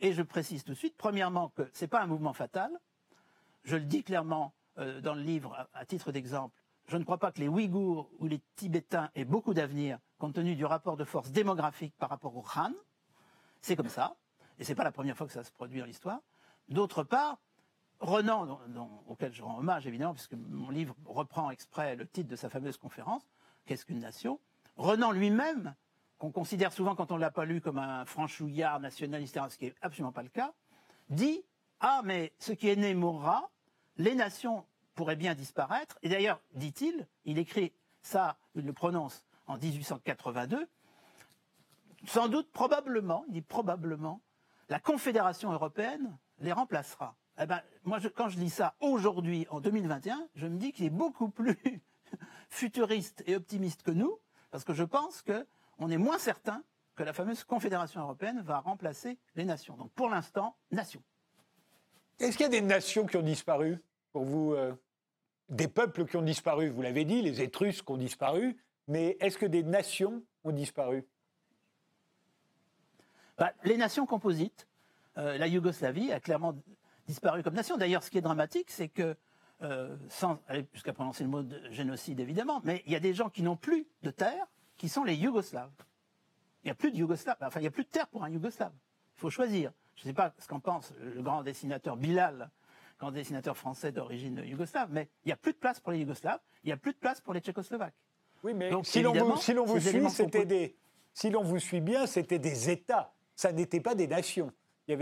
[0.00, 2.70] Et je précise tout de suite, premièrement, que ce n'est pas un mouvement fatal.
[3.64, 6.61] Je le dis clairement euh, dans le livre, à titre d'exemple.
[6.92, 10.54] Je ne crois pas que les Ouïghours ou les Tibétains aient beaucoup d'avenir compte tenu
[10.54, 12.74] du rapport de force démographique par rapport aux Han.
[13.62, 14.14] C'est comme ça.
[14.58, 16.20] Et c'est pas la première fois que ça se produit dans l'histoire.
[16.68, 17.38] D'autre part,
[18.00, 18.60] Renan,
[19.06, 22.76] auquel je rends hommage évidemment, puisque mon livre reprend exprès le titre de sa fameuse
[22.76, 23.22] conférence,
[23.64, 24.38] Qu'est-ce qu'une nation?
[24.76, 25.74] Renan lui-même,
[26.18, 29.64] qu'on considère souvent quand on ne l'a pas lu comme un franchouillard nationaliste, ce qui
[29.64, 30.52] n'est absolument pas le cas,
[31.08, 31.42] dit
[31.80, 33.50] Ah, mais ce qui est né mourra,
[33.96, 35.98] les nations pourraient bien disparaître.
[36.02, 40.68] Et d'ailleurs, dit-il, il écrit ça, il le prononce en 1882,
[42.06, 44.20] sans doute, probablement, il dit probablement,
[44.68, 47.16] la Confédération européenne les remplacera.
[47.40, 50.90] Eh ben, moi, quand je lis ça aujourd'hui, en 2021, je me dis qu'il est
[50.90, 51.56] beaucoup plus
[52.50, 54.18] futuriste et optimiste que nous,
[54.50, 56.62] parce que je pense qu'on est moins certain
[56.94, 59.76] que la fameuse Confédération européenne va remplacer les nations.
[59.76, 61.02] Donc, pour l'instant, nation.
[62.18, 63.78] Est-ce qu'il y a des nations qui ont disparu?
[64.12, 64.72] Pour vous euh,
[65.48, 69.46] Des peuples qui ont disparu, vous l'avez dit, les Étrusques ont disparu, mais est-ce que
[69.46, 71.04] des nations ont disparu?
[73.38, 74.68] Bah, Les nations composites,
[75.18, 76.54] euh, la Yougoslavie a clairement
[77.06, 77.76] disparu comme nation.
[77.76, 79.16] D'ailleurs, ce qui est dramatique, c'est que,
[79.62, 83.14] euh, sans aller jusqu'à prononcer le mot de génocide évidemment, mais il y a des
[83.14, 84.46] gens qui n'ont plus de terre,
[84.76, 85.72] qui sont les Yougoslaves.
[86.62, 88.30] Il n'y a plus de Yougoslaves, enfin il n'y a plus de terre pour un
[88.30, 88.72] Yougoslave.
[89.16, 89.72] Il faut choisir.
[89.96, 92.50] Je ne sais pas ce qu'en pense le grand dessinateur Bilal,
[93.02, 96.38] grand dessinateur français d'origine yougoslave, mais il n'y a plus de place pour les Yougoslaves,
[96.62, 97.94] il n'y a plus de place pour les Tchécoslovaques.
[98.44, 100.76] Oui, mais Donc, si l'on vous, si vous suit, c'était des,
[101.12, 103.12] si l'on vous suit bien, c'était des États.
[103.34, 104.52] Ça n'était pas des nations.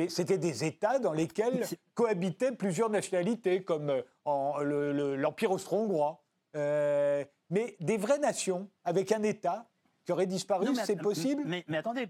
[0.08, 3.92] C'était des États dans lesquels cohabitaient plusieurs nationalités, comme
[4.24, 6.22] l'Empire le, le, austro-hongrois.
[6.56, 9.68] Euh, mais des vraies nations, avec un État
[10.06, 12.08] qui aurait disparu, c'est possible mais, mais, attendez,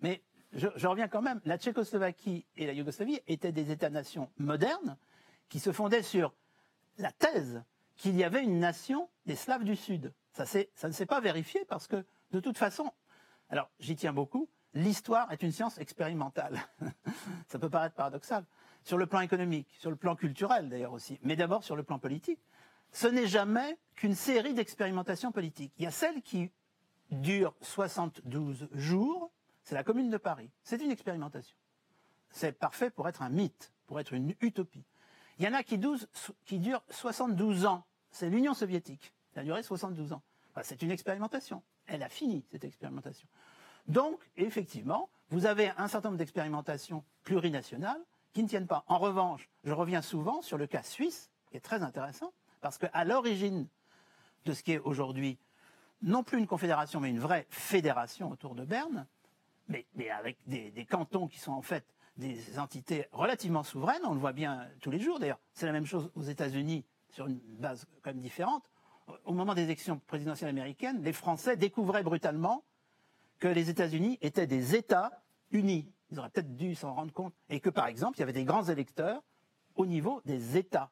[0.00, 0.20] mais
[0.52, 1.40] je, reviens quand même.
[1.44, 4.96] La Tchécoslovaquie et la Yougoslavie étaient des États-nations modernes
[5.48, 6.34] qui se fondaient sur
[6.98, 7.62] la thèse
[7.96, 10.12] qu'il y avait une nation des Slaves du Sud.
[10.32, 12.92] Ça, ça ne s'est pas vérifié parce que, de toute façon,
[13.48, 16.60] alors j'y tiens beaucoup, l'histoire est une science expérimentale.
[17.48, 18.44] Ça peut paraître paradoxal.
[18.82, 21.98] Sur le plan économique, sur le plan culturel d'ailleurs aussi, mais d'abord sur le plan
[21.98, 22.40] politique,
[22.92, 25.72] ce n'est jamais qu'une série d'expérimentations politiques.
[25.78, 26.50] Il y a celle qui
[27.10, 29.32] dure 72 jours,
[29.66, 30.48] c'est la Commune de Paris.
[30.62, 31.56] C'est une expérimentation.
[32.30, 34.84] C'est parfait pour être un mythe, pour être une utopie.
[35.38, 36.06] Il y en a qui, 12,
[36.44, 37.84] qui durent 72 ans.
[38.12, 39.12] C'est l'Union soviétique.
[39.34, 40.22] Elle a duré 72 ans.
[40.62, 41.64] C'est une expérimentation.
[41.86, 43.28] Elle a fini, cette expérimentation.
[43.88, 48.00] Donc, effectivement, vous avez un certain nombre d'expérimentations plurinationales
[48.34, 48.84] qui ne tiennent pas.
[48.86, 53.04] En revanche, je reviens souvent sur le cas suisse, qui est très intéressant, parce qu'à
[53.04, 53.66] l'origine
[54.44, 55.38] de ce qui est aujourd'hui
[56.02, 59.06] non plus une confédération, mais une vraie fédération autour de Berne,
[59.68, 61.84] mais, avec des, des, cantons qui sont en fait
[62.16, 65.40] des entités relativement souveraines, on le voit bien tous les jours d'ailleurs.
[65.52, 68.70] C'est la même chose aux États-Unis sur une base quand même différente.
[69.24, 72.64] Au moment des élections présidentielles américaines, les Français découvraient brutalement
[73.38, 75.92] que les États-Unis étaient des États unis.
[76.10, 77.34] Ils auraient peut-être dû s'en rendre compte.
[77.48, 79.22] Et que, par exemple, il y avait des grands électeurs
[79.74, 80.90] au niveau des États.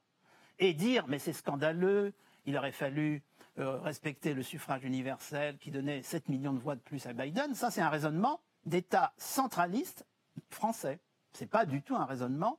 [0.59, 2.13] Et dire, mais c'est scandaleux,
[2.47, 3.23] il aurait fallu
[3.59, 7.55] euh, respecter le suffrage universel qui donnait 7 millions de voix de plus à Biden,
[7.55, 10.07] ça c'est un raisonnement d'État centraliste
[10.51, 11.01] français.
[11.33, 12.59] C'est pas du tout un raisonnement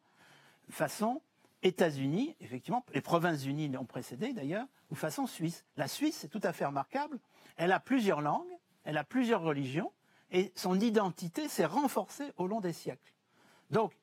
[0.69, 1.21] façon
[1.65, 5.65] États-Unis, effectivement, les Provinces-Unies l'ont précédé d'ailleurs, ou façon suisse.
[5.77, 7.19] La Suisse, c'est tout à fait remarquable.
[7.57, 8.51] Elle a plusieurs langues,
[8.83, 9.91] elle a plusieurs religions,
[10.31, 13.13] et son identité s'est renforcée au long des siècles.
[13.71, 13.97] Donc,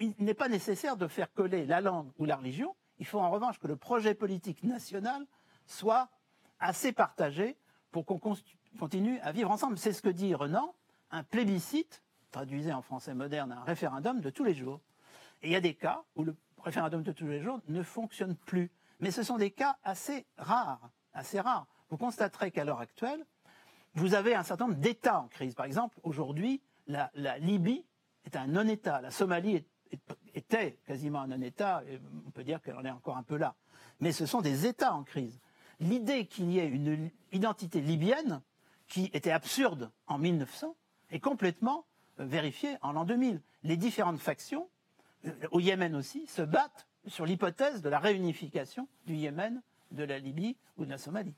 [0.00, 2.74] il n'est pas nécessaire de faire coller la langue ou la religion.
[2.98, 5.24] Il faut en revanche que le projet politique national
[5.66, 6.08] soit
[6.58, 7.56] assez partagé
[7.92, 8.20] pour qu'on
[8.78, 9.78] continue à vivre ensemble.
[9.78, 10.74] C'est ce que dit Renan,
[11.14, 14.80] un plébiscite, traduisé en français moderne, un référendum de tous les jours.
[15.42, 18.34] Et il y a des cas où le référendum de tous les jours ne fonctionne
[18.34, 18.72] plus.
[18.98, 21.66] Mais ce sont des cas assez rares, assez rares.
[21.88, 23.24] Vous constaterez qu'à l'heure actuelle,
[23.94, 25.54] vous avez un certain nombre d'États en crise.
[25.54, 27.86] Par exemple, aujourd'hui, la, Libye
[28.24, 29.00] est un non-État.
[29.00, 29.64] La Somalie
[30.34, 31.84] était quasiment un non-État.
[32.26, 33.54] On peut dire qu'elle en est encore un peu là.
[34.00, 35.40] Mais ce sont des États en crise.
[35.78, 38.42] L'idée qu'il y ait une identité libyenne,
[38.88, 40.74] qui était absurde en 1900,
[41.14, 41.86] est complètement
[42.20, 43.40] euh, vérifiée en l'an 2000.
[43.62, 44.68] Les différentes factions,
[45.26, 50.18] euh, au Yémen aussi, se battent sur l'hypothèse de la réunification du Yémen, de la
[50.18, 51.34] Libye ou de la Somalie.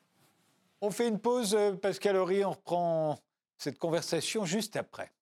[0.80, 3.18] On fait une pause, euh, Pascal Horry, on reprend
[3.58, 5.12] cette conversation juste après.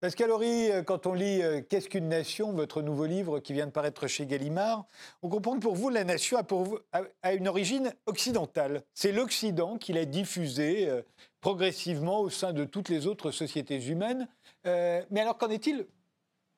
[0.00, 3.66] Pascal Horry, euh, quand on lit euh, Qu'est-ce qu'une nation, votre nouveau livre qui vient
[3.66, 4.86] de paraître chez Gallimard,
[5.20, 8.82] on comprend que pour vous, la nation a, une origine occidentale.
[8.94, 11.02] C'est l'Occident qui l'a diffusée euh,
[11.42, 14.26] progressivement au sein de toutes les autres sociétés humaines.
[14.64, 15.86] mais alors, qu'en est-il?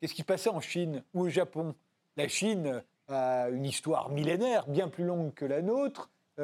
[0.00, 1.74] Qu'est-ce qui passait en Chine ou au Japon?
[2.16, 6.10] La Chine a une histoire millénaire, bien plus longue que la nôtre.
[6.38, 6.42] Il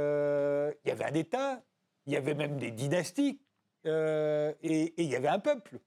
[0.84, 1.62] y avait un État,
[2.06, 3.38] il y avait même des dynasties,
[3.84, 5.78] et il y avait un peuple.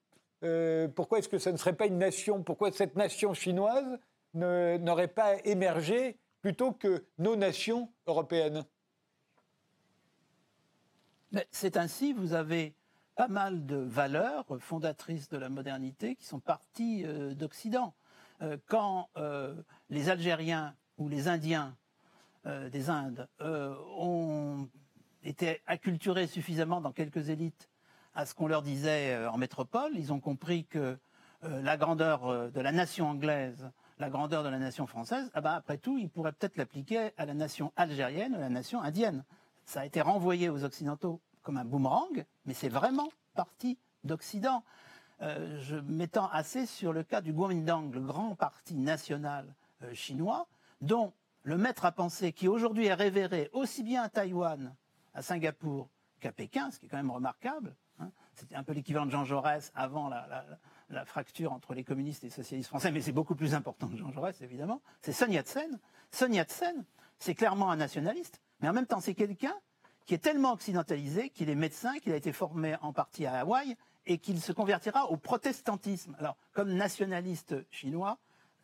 [0.44, 4.00] Euh, pourquoi est-ce que ce ne serait pas une nation Pourquoi cette nation chinoise
[4.34, 8.64] n'aurait pas émergé plutôt que nos nations européennes?
[11.52, 12.74] C'est ainsi, vous avez
[13.16, 17.94] pas mal de valeurs fondatrices de la modernité qui sont parties euh, d'Occident.
[18.42, 19.10] Euh, quand
[19.90, 21.76] les Algériens ou les Indiens
[22.46, 24.68] des Indes ont
[25.24, 27.71] été acculturés suffisamment dans quelques élites
[28.14, 29.92] à ce qu'on leur disait euh, en métropole.
[29.96, 30.98] Ils ont compris que
[31.44, 33.70] euh, la grandeur euh, de la nation anglaise,
[34.00, 37.26] la grandeur de la nation française, ah ben, après tout, ils pourraient peut-être l'appliquer à
[37.26, 39.24] la nation algérienne, à la nation indienne.
[39.66, 44.64] Ça a été renvoyé aux Occidentaux comme un boomerang, mais c'est vraiment parti d'Occident.
[45.20, 49.56] je m'étends assez sur le cas du Kuomintang, le grand parti national
[49.94, 50.48] chinois,
[50.82, 54.76] dont le maître à penser, qui aujourd'hui est révéré aussi bien à Taïwan,
[55.14, 57.76] à Singapour qu'à Pékin, ce qui est quand même remarquable.
[58.42, 62.34] C'était un peu l'équivalent de Jean Jaurès avant la, fracture entre les communistes et les
[62.34, 64.82] socialistes français, mais c'est beaucoup plus important que Jean Jaurès, évidemment.
[65.02, 65.80] C'est Sun Yat-sen.
[66.10, 66.84] Sun Yat-sen,
[67.20, 69.54] c'est clairement un nationaliste, mais en même temps, c'est quelqu'un
[70.08, 73.78] qui est tellement occidentalisé qu'il est médecin, qu'il a été formé en partie à Hawaï
[74.08, 76.16] et qu'il se convertira au protestantisme.
[76.18, 78.18] Alors, comme nationaliste chinois,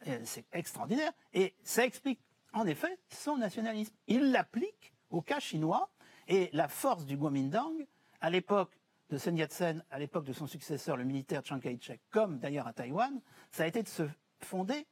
[0.07, 1.11] euh, c'est extraordinaire.
[1.33, 2.19] Et ça explique,
[2.51, 3.93] en effet, son nationalisme.
[4.07, 5.91] Il l'applique au cas chinois
[6.27, 7.85] et la force du Kuomintang,
[8.21, 8.76] à l'époque
[9.10, 12.74] de Sun Yat-sen à l'époque de son successeur, le militaire Chiang Kai-shek, comme d'ailleurs à
[12.74, 14.04] Taïwan, ça a été de se
[14.39, 14.86] fonder,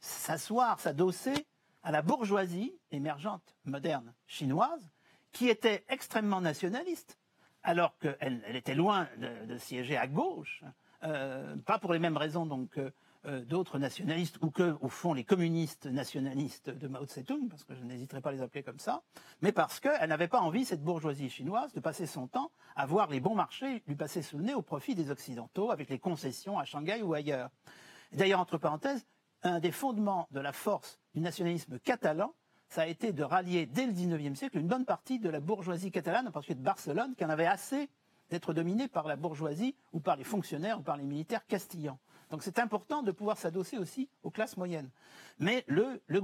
[0.00, 1.46] s'asseoir, s'adosser
[1.82, 4.90] à la bourgeoisie émergente, moderne, chinoise,
[5.32, 7.18] qui était extrêmement nationaliste,
[7.62, 10.64] alors qu'elle elle était loin de, siéger à gauche,
[11.02, 12.78] euh, pas pour les mêmes raisons donc
[13.26, 17.74] euh, d'autres nationalistes, ou que, au fond, les communistes nationalistes de Mao Tse-tung, parce que
[17.74, 19.02] je n'hésiterai pas à les appeler comme ça,
[19.42, 23.10] mais parce qu'elle n'avait pas envie, cette bourgeoisie chinoise, de passer son temps à voir
[23.10, 26.58] les bons marchés lui passer sous le nez au profit des Occidentaux, avec les concessions
[26.58, 27.50] à Shanghai ou ailleurs.
[28.12, 29.06] D'ailleurs, entre parenthèses,
[29.42, 32.32] un des fondements de la force du nationalisme catalan,
[32.68, 35.90] ça a été de rallier dès le XIXe siècle une bonne partie de la bourgeoisie
[35.90, 37.88] catalane, en particulier de Barcelone, qui en avait assez
[38.30, 41.98] d'être dominée par la bourgeoisie ou par les fonctionnaires ou par les militaires castillans.
[42.30, 44.90] Donc c'est important de pouvoir s'adosser aussi aux classes moyennes.
[45.38, 46.20] Mais le, le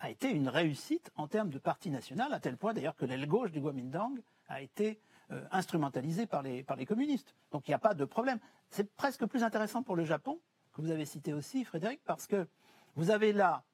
[0.00, 3.26] a été une réussite en termes de parti national, à tel point d'ailleurs que l'aile
[3.26, 4.14] gauche du Kuomintang
[4.48, 7.34] a été euh, instrumentalisée par les, par les communistes.
[7.50, 8.38] Donc il n'y a pas de problème.
[8.70, 10.38] C'est presque plus intéressant pour le Japon,
[10.72, 12.46] que vous avez cité aussi, Frédéric, parce que
[12.94, 13.64] vous avez là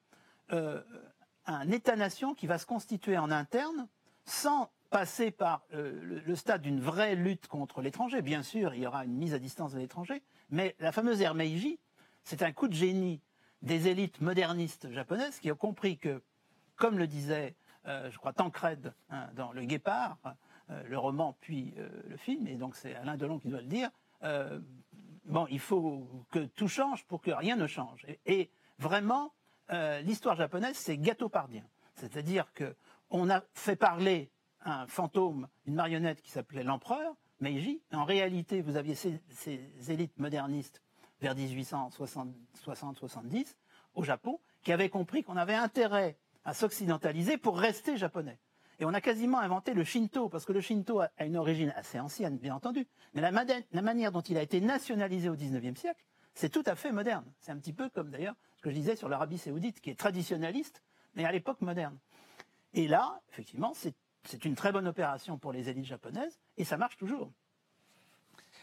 [0.51, 0.81] euh,
[1.45, 3.87] un État-nation qui va se constituer en interne
[4.25, 8.21] sans passer par euh, le, stade d'une vraie lutte contre l'étranger.
[8.21, 11.35] Bien sûr, il y aura une mise à distance de l'étranger, mais la fameuse ère
[11.35, 11.79] Meiji,
[12.23, 13.21] c'est un coup de génie
[13.61, 16.21] des élites modernistes japonaises qui ont compris que,
[16.75, 17.55] comme le disait,
[17.87, 20.17] euh, je crois, Tancred hein, dans Le Guépard,
[20.69, 21.73] euh, le roman puis
[22.09, 23.89] le film, et donc c'est Alain Delon qui doit le dire,
[25.25, 28.05] bon, il faut que tout change pour que rien ne change.
[28.25, 29.33] Et, vraiment,
[30.03, 31.63] l'histoire japonaise, c'est gâteau par bien.
[31.95, 34.31] C'est-à-dire qu'on a fait parler
[34.65, 37.81] un fantôme, une marionnette qui s'appelait l'empereur, Meiji.
[37.93, 39.21] En réalité, vous aviez ces,
[39.89, 40.81] élites modernistes
[41.21, 43.55] vers 1860-70
[43.93, 48.37] au Japon qui avaient compris qu'on avait intérêt à s'occidentaliser pour rester japonais.
[48.79, 51.97] Et on a quasiment inventé le Shinto, parce que le Shinto a une origine assez
[51.99, 56.03] ancienne, bien entendu, mais la, la manière dont il a été nationalisé au XIXe siècle,
[56.33, 57.23] c'est tout à fait moderne.
[57.39, 59.97] C'est un petit peu comme d'ailleurs ce que je disais sur l'Arabie saoudite, qui est
[59.97, 60.83] traditionnaliste,
[61.15, 61.97] mais à l'époque moderne.
[62.73, 63.95] Et là, effectivement, c'est
[64.45, 67.31] une très bonne opération pour les élites japonaises, et ça marche toujours.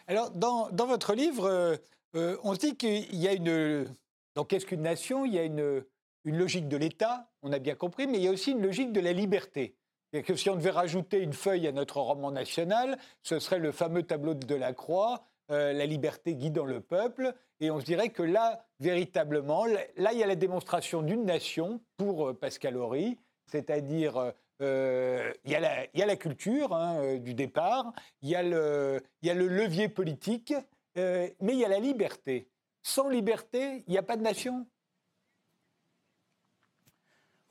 [0.07, 1.77] Alors, dans, votre livre, euh,
[2.17, 3.87] euh, on dit qu'il y a une...
[4.35, 5.85] Donc, qu'est-ce qu'une nation Il y a une,
[6.25, 8.93] une logique de l'État, on a bien compris, mais il y a aussi une logique
[8.93, 9.77] de la liberté.
[10.13, 13.73] Et que si on devait rajouter une feuille à notre roman national, ce serait le
[13.73, 17.35] fameux tableau de Delacroix, euh, La liberté guidant le peuple.
[17.61, 19.65] Et on se dirait que là, véritablement,
[19.97, 25.51] là, il y a la démonstration d'une nation pour euh, Pascal Horry, c'est-à-dire euh, il,
[25.51, 29.49] y a la, culture hein, du départ, il y, a le, il y, a le,
[29.49, 30.55] levier politique,
[30.97, 32.49] mais il y a la liberté.
[32.83, 34.67] Sans liberté, il n'y a pas de nation.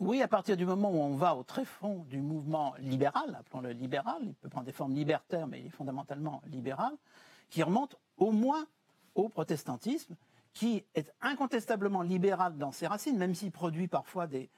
[0.01, 3.69] Oui, à partir du moment où on va au très fond du mouvement libéral, appelons-le
[3.69, 6.93] libéral, il peut prendre des formes libertaires, mais il est fondamentalement libéral,
[7.51, 8.65] qui remonte au moins
[9.13, 10.15] au protestantisme,
[10.53, 14.49] qui est incontestablement libéral dans ses racines, même s'il produit parfois des,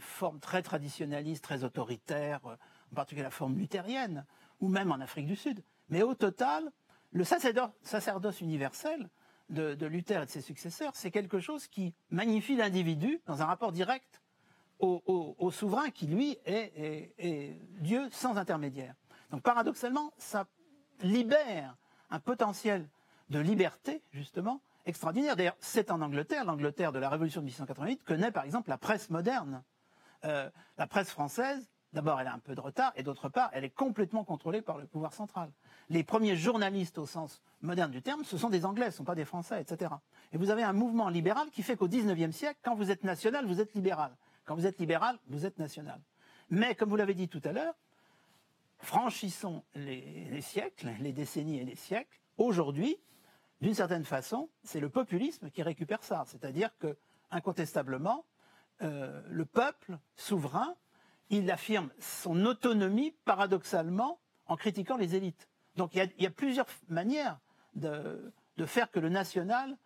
[0.00, 4.24] formes très traditionnalistes, très autoritaires, en particulier la forme luthérienne,
[4.60, 5.62] ou même en Afrique du Sud.
[5.88, 6.70] Mais au total,
[7.10, 9.08] le sacerdoce, universel
[9.50, 13.72] de, Luther et de ses successeurs, c'est quelque chose qui magnifie l'individu dans un rapport
[13.72, 14.22] direct
[14.78, 18.94] au, souverain qui, lui, est, Dieu sans intermédiaire.
[19.30, 20.46] Donc paradoxalement, ça
[21.02, 21.76] libère
[22.10, 22.88] un potentiel
[23.30, 25.36] de liberté, justement, extraordinaire.
[25.36, 28.78] D'ailleurs, c'est en Angleterre, l'Angleterre de la Révolution de 1888, que naît par exemple la
[28.78, 29.62] presse moderne.
[30.24, 33.64] Euh, la presse française, d'abord, elle a un peu de retard, et d'autre part, elle
[33.64, 35.50] est complètement contrôlée par le pouvoir central.
[35.90, 39.04] Les premiers journalistes au sens moderne du terme, ce sont des Anglais, ce ne sont
[39.04, 39.92] pas des Français, etc.
[40.32, 43.46] Et vous avez un mouvement libéral qui fait qu'au XIXe siècle, quand vous êtes national,
[43.46, 44.16] vous êtes libéral.
[44.44, 46.00] Quand vous êtes libéral, vous êtes national.
[46.50, 47.74] Mais comme vous l'avez dit tout à l'heure,
[48.78, 52.20] franchissons les, siècles, les décennies et les siècles.
[52.36, 52.98] Aujourd'hui,
[53.60, 56.24] d'une certaine façon, c'est le populisme qui récupère ça.
[56.26, 56.96] C'est-à-dire que,
[57.30, 58.24] incontestablement,
[58.82, 60.74] euh, le peuple souverain,
[61.30, 65.48] il affirme son autonomie paradoxalement en critiquant les élites.
[65.76, 67.38] Donc il y a, plusieurs manières
[67.74, 68.32] de,
[68.66, 69.76] faire que le national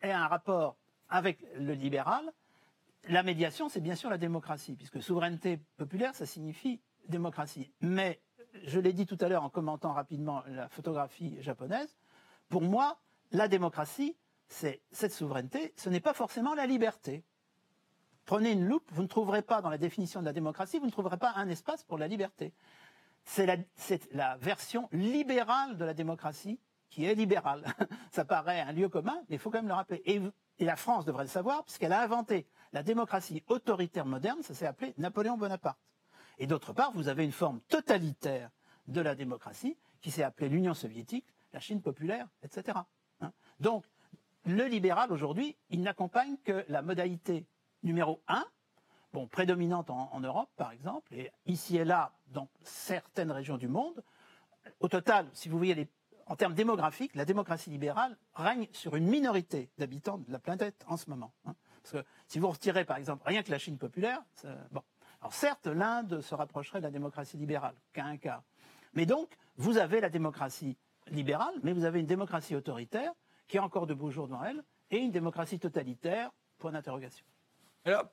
[0.00, 0.76] ait un rapport
[1.08, 2.32] avec le libéral
[3.08, 7.72] la médiation, c'est bien sûr la démocratie, puisque souveraineté populaire, ça signifie démocratie.
[7.80, 8.20] Mais,
[8.64, 11.96] je l'ai dit tout à l'heure en commentant rapidement la photographie japonaise,
[12.48, 12.98] pour moi,
[13.30, 14.16] la démocratie,
[14.48, 17.24] c'est cette souveraineté, ce n'est pas forcément la liberté.
[18.28, 20.90] Prenez une loupe, vous ne trouverez pas dans la définition de la démocratie, vous ne
[20.90, 22.52] trouverez pas un espace pour la liberté.
[23.24, 23.46] C'est
[24.12, 26.60] la, version libérale de la démocratie
[26.90, 27.64] qui est libérale.
[28.12, 30.02] Ça paraît un lieu commun, mais il faut quand même le rappeler.
[30.04, 30.20] Et,
[30.62, 34.92] la France devrait le savoir, puisqu'elle a inventé la démocratie autoritaire moderne, ça s'est appelé
[34.98, 35.78] Napoléon Bonaparte.
[36.38, 38.50] Et d'autre part, vous avez une forme totalitaire
[38.88, 42.76] de la démocratie qui s'est appelée l'Union soviétique, la Chine populaire, etc.
[43.22, 43.32] Hein.
[43.58, 43.86] Donc,
[44.44, 47.46] le libéral aujourd'hui, il n'accompagne que la modalité
[47.82, 48.44] numéro un,
[49.12, 54.02] bon, prédominante en, Europe par exemple, et ici et là dans certaines régions du monde.
[54.80, 55.88] Au total, si vous voyez
[56.26, 60.96] en termes démographiques, la démocratie libérale règne sur une minorité d'habitants de la planète en
[60.96, 61.32] ce moment.
[61.46, 61.54] Hein.
[61.82, 64.22] Parce que si vous retirez, par exemple, rien que la Chine populaire,
[64.70, 64.82] bon.
[65.20, 68.18] Alors certes, l'Inde se rapprocherait de la démocratie libérale, qu'à un.
[68.92, 70.76] Mais donc, vous avez la démocratie
[71.08, 73.12] libérale, mais vous avez une démocratie autoritaire
[73.46, 77.24] qui est encore de beaux jours devant elle, et une démocratie totalitaire, point d'interrogation.
[77.88, 78.04] Alors,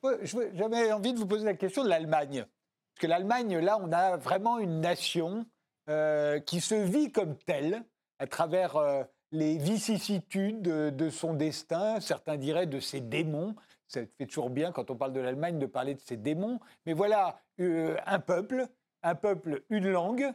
[0.54, 2.46] j'avais envie de vous poser la question de l'Allemagne.
[2.46, 5.46] Parce que l'Allemagne, là, on a vraiment une nation
[5.90, 7.84] euh, qui se vit comme telle,
[8.20, 9.04] à travers euh,
[9.34, 13.54] les vicissitudes de, son destin, certains diraient de ses démons.
[13.90, 16.62] Ça fait toujours bien quand on parle de l'Allemagne de parler de ses démons.
[16.86, 18.68] Mais voilà, euh, un peuple,
[19.04, 20.32] un peuple, une langue,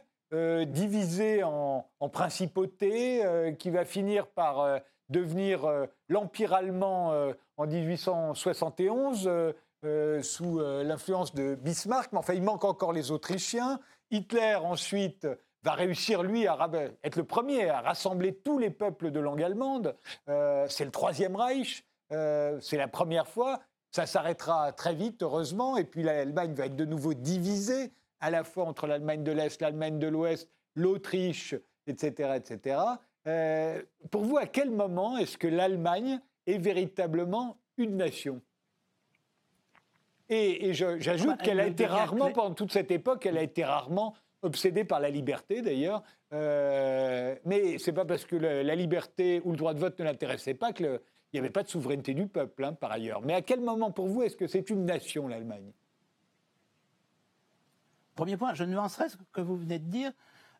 [0.67, 4.79] divisé en, principautés, euh, qui va finir par
[5.11, 5.69] devenir
[6.09, 7.13] l'Empire allemand
[7.57, 9.29] en 1871
[10.21, 12.11] sous l'influence de Bismarck.
[12.11, 13.79] Mais enfin, il manque encore les Autrichiens.
[14.09, 15.27] Hitler ensuite
[15.63, 16.69] va réussir, lui, à
[17.03, 19.95] être le premier à rassembler tous les peuples de langue allemande.
[20.27, 23.61] Euh, c'est le Troisième Reich, euh, c'est la première fois.
[23.91, 27.91] Ça s'arrêtera très vite, heureusement, et puis l'Allemagne va être de nouveau divisée,
[28.21, 31.55] à la fois entre l'Allemagne de l'Est, l'Allemagne de l'Ouest, l'Autriche,
[31.87, 32.33] etc.
[32.35, 32.79] etc.
[33.27, 38.41] Euh, pour vous, à quel moment est-ce que l'Allemagne est véritablement une nation?
[40.29, 42.33] Et, j'ajoute Ah qu'elle a été rarement, clé.
[42.33, 46.01] pendant toute cette époque, elle a été rarement obsédée par la liberté d'ailleurs.
[46.33, 50.05] Euh, mais c'est pas parce que le- la liberté ou le droit de vote ne
[50.05, 50.99] l'intéressait pas qu'il
[51.33, 53.21] n'y avait pas de souveraineté du peuple, hein, par ailleurs.
[53.21, 55.73] Mais à quel moment pour vous est-ce que c'est une nation, l'Allemagne?
[58.15, 60.11] Premier point, je nuancerais ce que vous venez de dire.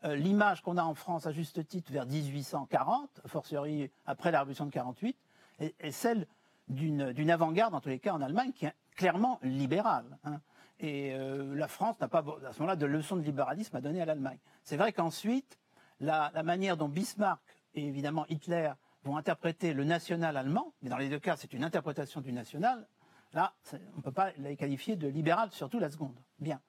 [0.03, 4.39] Euh, L'image qu'on a en France, à juste titre, vers 1840, a fortiori après la
[4.39, 5.17] Révolution de 48,
[5.59, 6.27] est, celle
[6.67, 10.17] d'une avant-garde, en tous les cas en Allemagne, qui est clairement libérale.
[10.23, 10.39] hein.
[10.79, 14.01] Et euh, la France n'a pas, à ce moment-là, de leçon de libéralisme à donner
[14.01, 14.39] à l'Allemagne.
[14.63, 15.59] C'est vrai qu'ensuite,
[15.99, 17.39] la, manière dont Bismarck
[17.75, 18.71] et évidemment Hitler
[19.03, 22.87] vont interpréter le national allemand, mais dans les deux cas, c'est une interprétation du national,
[23.33, 23.53] là,
[23.93, 26.15] on ne peut pas les qualifier de libéral, surtout la seconde.
[26.39, 26.59] Bien.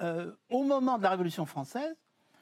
[0.00, 1.94] Euh, au moment de la Révolution française,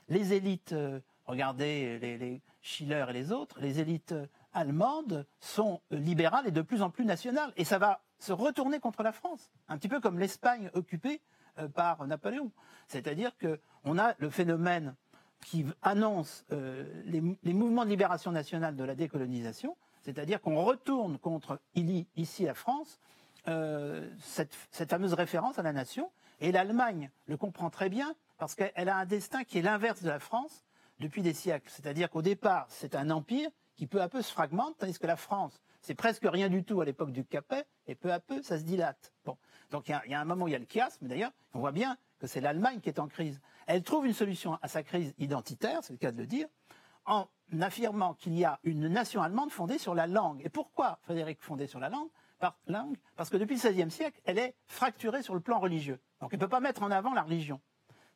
[0.09, 5.81] les élites, euh, regardez les, les Schiller et les autres, les élites euh, allemandes sont
[5.93, 7.53] euh, libérales et de plus en plus nationales.
[7.57, 11.21] Et ça va se retourner contre la France, un petit peu comme l'Espagne occupée
[11.59, 12.51] euh, par Napoléon.
[12.89, 14.95] C'est-à-dire qu'on a le phénomène
[15.45, 21.61] qui annonce euh, les, mouvements de libération nationale de la décolonisation, c'est-à-dire qu'on retourne contre
[22.17, 22.99] ici la France
[23.47, 26.11] euh, cette fameuse référence à la nation.
[26.41, 30.09] Et l'Allemagne le comprend très bien parce qu'elle a un destin qui est l'inverse de
[30.09, 30.65] la France
[30.99, 31.69] depuis des siècles.
[31.71, 35.17] C'est-à-dire qu'au départ, c'est un empire qui peu à peu se fragmente, tandis que la
[35.17, 38.59] France, c'est presque rien du tout à l'époque du Capet, et peu à peu, ça
[38.59, 39.13] se dilate.
[39.25, 39.37] Bon.
[39.71, 41.71] Donc il y, a- un moment où il y a le chiasme, d'ailleurs, on voit
[41.73, 43.41] bien que c'est l'Allemagne qui est en crise.
[43.67, 46.49] Elle trouve une solution à sa crise identitaire, c'est le cas de le dire,
[47.07, 47.29] en
[47.61, 50.43] affirmant qu'il y a une nation allemande fondée sur la langue.
[50.45, 52.09] Et pourquoi, Frédéric, fondée sur la langue?
[52.41, 52.97] Par langue?
[53.17, 56.01] Parce que depuis le XVIe siècle, elle est fracturée sur le plan religieux.
[56.21, 57.61] Donc elle ne peut pas mettre en avant la religion.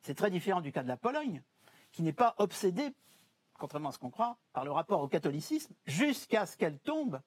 [0.03, 1.41] C'est très différent du cas de la Pologne,
[1.91, 2.93] qui n'est pas obsédée,
[3.57, 7.21] contrairement à ce qu'on croit, par le rapport au catholicisme, jusqu'à ce qu'elle tombe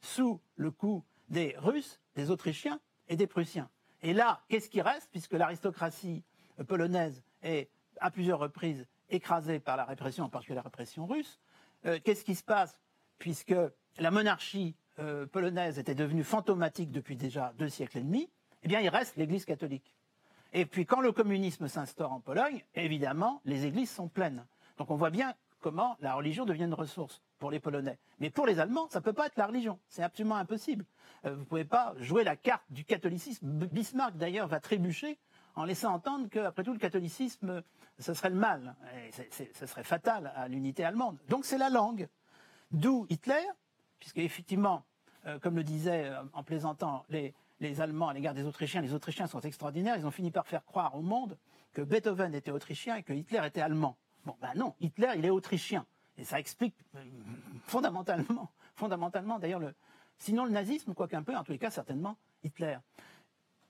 [0.00, 3.68] sous le coup des Russes, des Autrichiens et des Prussiens.
[4.02, 6.22] Et là, qu'est-ce qui reste, puisque l'aristocratie
[6.68, 7.70] polonaise est
[8.00, 11.40] à plusieurs reprises écrasée par la répression, en particulier la répression russe
[11.86, 12.80] euh, Qu'est-ce qui se passe,
[13.18, 13.54] puisque
[13.98, 18.30] la monarchie euh, polonaise était devenue fantomatique depuis déjà deux siècles et demi?
[18.62, 19.94] Eh bien, il reste l'Église catholique.
[20.52, 24.44] Et puis quand le communisme s'instaure en Pologne, évidemment, les églises sont pleines.
[24.78, 27.98] Donc on voit bien comment la religion devient une ressource pour les Polonais.
[28.20, 29.78] Mais pour les Allemands, ça ne peut pas être la religion.
[29.88, 30.84] C'est absolument impossible.
[31.24, 33.46] Euh, vous ne pouvez pas jouer la carte du catholicisme.
[33.46, 35.18] Bismarck, d'ailleurs, va trébucher
[35.54, 37.62] en laissant entendre qu'après tout, le catholicisme,
[37.98, 38.74] ce serait le mal.
[38.96, 39.10] Et
[39.52, 41.18] ce serait fatal à l'unité allemande.
[41.28, 42.08] Donc c'est la langue.
[42.70, 43.44] D'où Hitler,
[43.98, 44.84] puisque effectivement,
[45.26, 48.92] euh, comme le disait euh, en plaisantant les, les Allemands à l'égard des Autrichiens, les
[48.92, 51.38] Autrichiens sont extraordinaires, ils ont fini par faire croire au monde
[51.72, 53.96] que Beethoven était autrichien et que Hitler était allemand.
[54.26, 55.86] Bon, ben non, Hitler, il est autrichien.
[56.18, 57.04] Et ça explique euh,
[57.64, 59.74] fondamentalement, fondamentalement d'ailleurs, le,
[60.18, 62.76] sinon le nazisme, quoique un peu, en tous les cas, certainement, Hitler.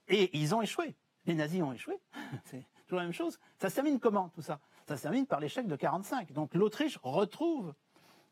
[0.07, 0.95] Et ils ont échoué.
[1.25, 1.97] Les nazis ont échoué.
[2.45, 3.39] C'est toujours la même chose.
[3.59, 4.59] Ça se termine comment, tout ça?
[4.87, 6.33] Ça se termine par l'échec de 45.
[6.33, 7.73] Donc l'Autriche retrouve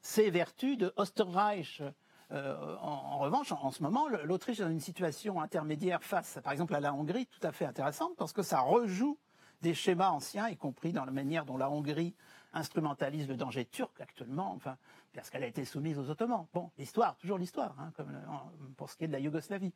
[0.02, 1.84] ses vertus de Osterreich.
[2.32, 6.74] Euh, en, revanche, en, ce moment, l'Autriche est dans une situation intermédiaire face, par exemple,
[6.76, 9.18] à la Hongrie, tout à fait intéressante, parce que ça rejoue
[9.62, 12.16] des schémas anciens, y compris dans la manière dont la Hongrie
[12.54, 14.78] instrumentalise le danger turc actuellement, enfin,
[15.14, 16.48] parce qu'elle a été soumise aux Ottomans.
[16.54, 19.74] Bon, l'histoire, toujours l'histoire, hein, comme en- pour ce qui est de la Yougoslavie.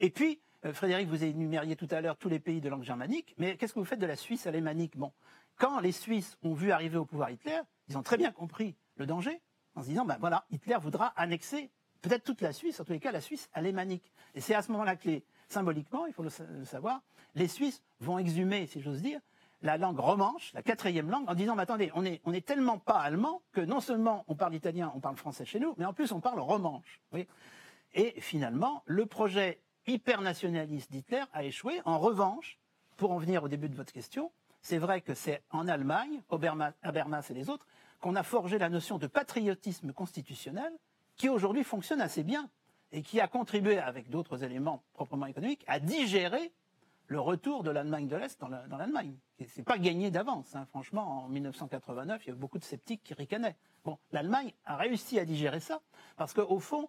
[0.00, 3.34] Et puis, euh, Frédéric, vous énumériez tout à l'heure tous les pays de langue germanique,
[3.38, 4.96] mais qu'est-ce que vous faites de la Suisse alémanique?
[4.96, 5.12] Bon,
[5.56, 9.06] quand les Suisses ont vu arriver au pouvoir Hitler, ils ont très bien compris le
[9.06, 9.40] danger,
[9.74, 11.70] en se disant, ben voilà, Hitler voudra annexer
[12.02, 14.12] peut-être toute la Suisse, en tous les cas la Suisse alémanique.
[14.34, 17.00] Et c'est à ce moment-là que, les, symboliquement, il faut le, sa- le savoir,
[17.34, 19.20] les Suisses vont exhumer, si j'ose dire,
[19.62, 22.78] la langue romanche, la quatrième langue, en disant, mais attendez, on est, on est tellement
[22.78, 25.92] pas allemand que non seulement on parle italien, on parle français chez nous, mais en
[25.92, 27.00] plus on parle romanche.
[27.94, 31.80] Et finalement, le projet hyper nationaliste d'Hitler a échoué.
[31.84, 32.58] En revanche,
[32.96, 34.30] pour en venir au début de votre question,
[34.60, 37.66] c'est vrai que c'est en Allemagne, Oberma- Habermas et les autres,
[38.00, 40.72] qu'on a forgé la notion de patriotisme constitutionnel
[41.18, 42.48] qui aujourd'hui fonctionne assez bien
[42.92, 46.52] et qui a contribué, avec d'autres éléments proprement économiques, à digérer
[47.08, 49.14] le retour de l'Allemagne de l'Est dans la- dans l'Allemagne.
[49.38, 50.54] Ce n'est pas gagné d'avance.
[50.54, 50.64] hein.
[50.70, 53.56] Franchement, en 1989, il y a eu beaucoup de sceptiques qui ricanaient.
[53.84, 55.80] Bon, l'Allemagne a réussi à digérer ça
[56.16, 56.88] parce qu'au fond,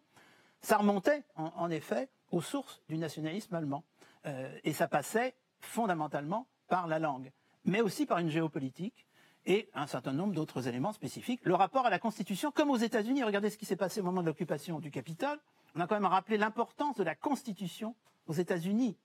[0.61, 3.84] ça remontait en, en effet aux sources du nationalisme allemand.
[4.25, 7.32] Euh, et ça passait fondamentalement par la langue,
[7.65, 9.07] mais aussi par une géopolitique
[9.46, 11.42] et un certain nombre d'autres éléments spécifiques.
[11.44, 14.22] Le rapport à la Constitution, comme aux États-Unis, regardez ce qui s'est passé au moment
[14.22, 15.40] de l'occupation du Capitole,
[15.76, 17.96] on a quand même rappelé l'importance de la Constitution
[18.28, 18.98] aux États-Unis,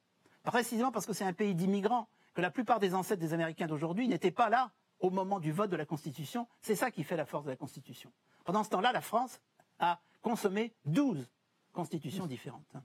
[0.42, 4.08] précisément parce que c'est un pays d'immigrants, que la plupart des ancêtres des Américains d'aujourd'hui
[4.08, 6.48] n'étaient pas là au moment du vote de la Constitution.
[6.60, 8.12] C'est ça qui fait la force de la Constitution.
[8.44, 9.40] Pendant ce temps-là, la France
[9.78, 11.28] a consommé 12
[11.72, 12.76] constitutions différentes.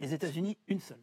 [0.00, 1.02] Les États-Unis, une seule.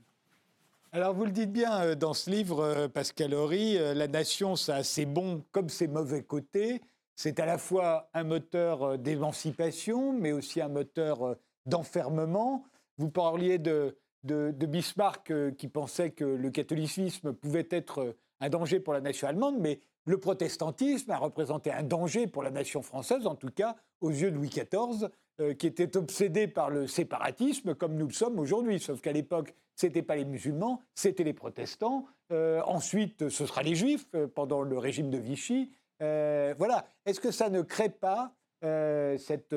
[0.96, 4.56] Alors vous le dites bien euh, dans ce livre, euh, Pascal Horry, euh, la nation,
[4.56, 6.80] ça a ses bons comme ses mauvais côtés.
[7.18, 11.36] C'est à la fois un moteur d'émancipation, mais aussi un moteur
[11.66, 12.64] d'enfermement.
[12.98, 18.93] Vous parliez de, de, Bismarck qui pensait que le catholicisme pouvait être un danger pour
[18.93, 23.36] la nation allemande, mais le protestantisme a représenté un danger pour la nation française, en
[23.36, 25.10] tout cas aux yeux de Louis XIV,
[25.59, 28.79] qui était obsédé par le séparatisme, comme nous le sommes aujourd'hui.
[28.79, 32.05] Sauf qu'à l'époque, ce n'étaient pas les musulmans, c'était les protestants.
[32.31, 35.71] Euh, ensuite, ce sera les juifs euh, pendant le régime de Vichy.
[36.01, 36.86] Euh, voilà.
[37.05, 39.53] Est-ce que ça ne crée pas cette,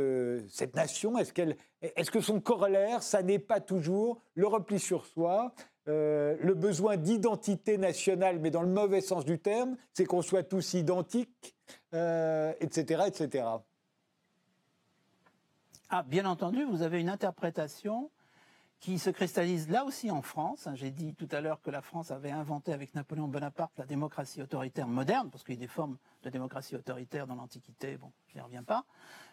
[0.75, 1.17] nation?
[1.17, 1.33] Est-ce
[1.81, 5.55] est que son corollaire, ça n'est pas toujours le repli sur soi,
[5.87, 10.75] le besoin d'identité nationale, mais dans le mauvais sens du terme, c'est qu'on soit tous
[10.75, 11.57] identiques,
[11.95, 13.45] etc., etc.
[15.91, 18.11] Ah, bien entendu, vous avez une interprétation
[18.79, 20.69] qui se cristallise là aussi en France.
[20.75, 24.43] J'ai dit tout à l'heure que la France avait inventé avec Napoléon Bonaparte la démocratie
[24.43, 28.35] autoritaire moderne, parce qu'il y a des formes de démocratie autoritaire dans l'Antiquité, bon, je
[28.35, 28.85] n'y reviens pas.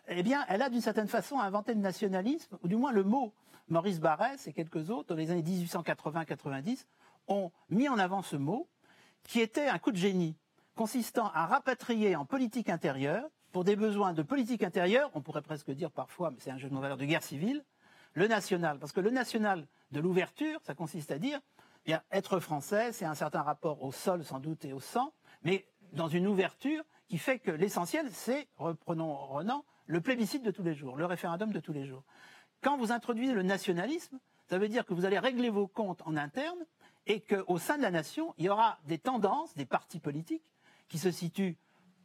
[0.07, 3.33] Eh bien, elle a d'une certaine façon inventé le nationalisme, ou du moins le mot.
[3.67, 6.85] Maurice Barrès et quelques autres, dans les années 1880-90,
[7.27, 8.69] ont mis en avant ce mot,
[9.23, 10.37] qui était un coup de génie,
[10.73, 15.71] consistant à rapatrier en politique intérieure, pour des besoins de politique intérieure, on pourrait presque
[15.71, 17.63] dire parfois, mais c'est un jeu de valeur de guerre civile,
[18.11, 18.79] le national.
[18.79, 21.39] Parce que le national de l'ouverture, ça consiste à dire,
[21.85, 25.65] bien, être français, c'est un certain rapport au sol sans doute et au sang, mais
[25.93, 30.75] dans une ouverture qui fait que l'essentiel, c'est, reprenons Renan, le plébiscite de tous les
[30.75, 32.03] jours, le référendum de tous les jours.
[32.59, 36.17] Quand vous introduisez le nationalisme, ça veut dire que vous allez régler vos comptes en
[36.17, 36.59] interne
[37.07, 40.51] et qu'au sein de la nation, il y aura des tendances, des partis politiques
[40.89, 41.55] qui se situent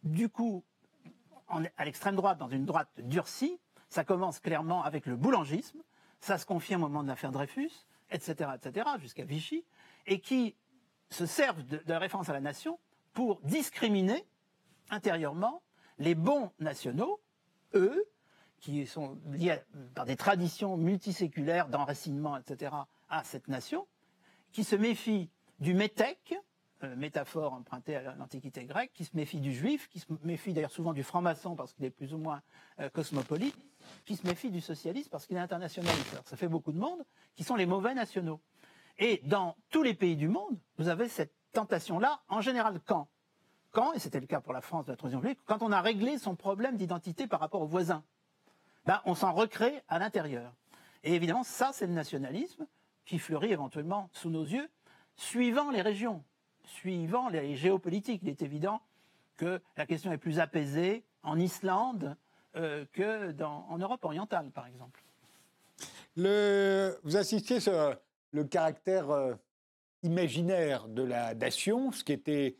[0.05, 0.63] du coup
[1.77, 3.59] à l'extrême droite, dans une droite durcie.
[3.89, 5.83] Ça commence clairement avec le boulangisme,
[6.21, 7.73] ça se confirme au moment de l'affaire Dreyfus,
[8.11, 9.65] etc., etc., jusqu'à Vichy,
[10.07, 10.55] et qui
[11.11, 12.79] se servent de, la référence à la nation
[13.13, 14.25] pour discriminer
[14.91, 15.63] intérieurement
[15.99, 17.21] les bons nationaux,
[17.75, 18.05] eux,
[18.61, 19.59] qui sont liés
[19.95, 22.73] par des traditions multiséculaires d'enracinement, etc.,
[23.09, 23.89] à cette nation,
[24.53, 26.35] qui se méfient du métèque,
[26.83, 30.70] euh, métaphore empruntée à l'Antiquité grecque, qui se méfie du juif, qui se méfie d'ailleurs
[30.70, 32.41] souvent du franc-maçon parce qu'il est plus ou moins
[32.78, 33.57] euh, cosmopolite,
[34.05, 36.20] qui se méfie du socialiste parce qu'il est internationaliste.
[36.24, 37.05] ça fait beaucoup de monde
[37.35, 38.41] qui sont les mauvais nationaux.
[38.99, 43.09] Et dans tous les pays du monde, vous avez cette tentation-là, en général quand?
[43.72, 45.81] Quand, et c'était le cas pour la France de la Troisième République, quand on a
[45.81, 48.05] réglé son problème d'identité par rapport aux voisins,
[48.87, 50.55] ben, on s'en recrée à l'intérieur.
[51.05, 52.66] Et évidemment, ça, c'est le nationalisme
[53.05, 54.68] qui fleurit éventuellement sous nos yeux,
[55.16, 56.24] suivant les régions
[56.71, 58.21] suivant les géopolitiques.
[58.23, 58.81] Il est évident
[59.37, 62.16] que la question est plus apaisée en Islande
[62.57, 65.03] euh, que en Europe orientale, par exemple.
[66.16, 67.97] Le, vous insistiez sur
[68.33, 69.35] le caractère euh,
[70.03, 72.57] imaginaire de la nation, ce qui était,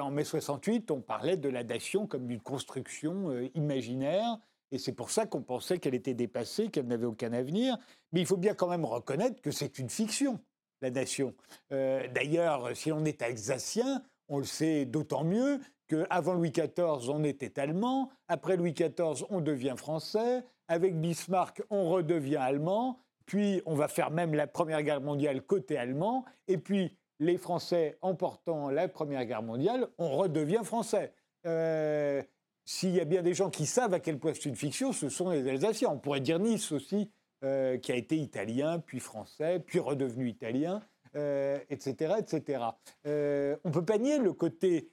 [0.00, 4.38] en mai 68, on parlait de la nation comme d'une construction euh, imaginaire,
[4.70, 7.76] et c'est pour ça qu'on pensait qu'elle était dépassée, qu'elle n'avait aucun avenir.
[8.12, 10.40] Mais il faut bien quand même reconnaître que c'est une fiction
[10.80, 11.34] la nation.
[11.72, 17.24] Euh, d'ailleurs, si on est alsacien, on le sait d'autant mieux qu'avant Louis XIV, on
[17.24, 23.74] était allemand, après Louis XIV, on devient français, avec Bismarck, on redevient allemand, puis on
[23.74, 28.88] va faire même la Première Guerre mondiale côté allemand, et puis les Français emportant la
[28.88, 31.12] Première Guerre mondiale, on redevient français.
[31.46, 32.22] Euh,
[32.64, 35.08] s'il y a bien des gens qui savent à quel point c'est une fiction, ce
[35.08, 35.88] sont les Alsaciens.
[35.88, 37.10] On pourrait dire Nice aussi,
[37.44, 40.82] euh, qui a été italien, puis français, puis redevenu italien,
[41.14, 41.94] etc.
[42.00, 42.64] Euh, etc.
[43.06, 44.90] Euh, on peut pas nier le côté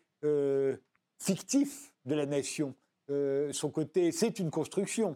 [1.17, 2.75] fictif de la nation.
[3.09, 5.15] son côté, c'est une construction.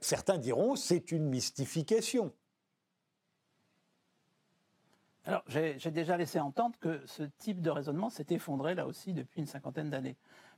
[0.00, 2.32] certains diront, c'est une mystification.
[5.24, 9.40] Alors, j'ai déjà laissé entendre que ce type de raisonnement s'est effondré là aussi depuis
[9.40, 10.16] une cinquantaine d'années.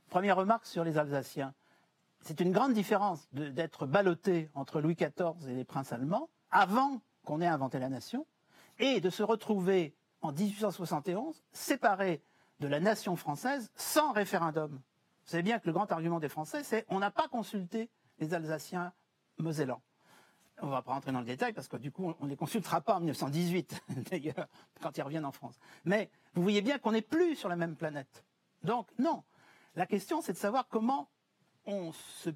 [0.09, 1.55] Première remarque sur les Alsaciens
[2.23, 7.41] c'est une grande différence d'être ballotté entre Louis XIV et les princes allemands, avant qu'on
[7.41, 8.25] ait inventé la nation,
[8.79, 12.23] et de se retrouver en 1871 séparé
[12.59, 14.71] de la nation française sans référendum.
[14.71, 18.33] Vous savez bien que le grand argument des Français, c'est on n'a pas consulté les
[18.33, 18.93] Alsaciens
[19.37, 19.81] mosellans.
[20.61, 22.37] On ne va pas rentrer dans le détail parce que du coup, on ne les
[22.37, 24.47] consultera pas en 1918, d'ailleurs,
[24.81, 25.59] quand ils reviennent en France.
[25.83, 28.23] Mais vous voyez bien qu'on n'est plus sur la même planète.
[28.63, 29.23] Donc, non.
[29.75, 31.09] La question, c'est de savoir comment
[31.65, 32.29] on se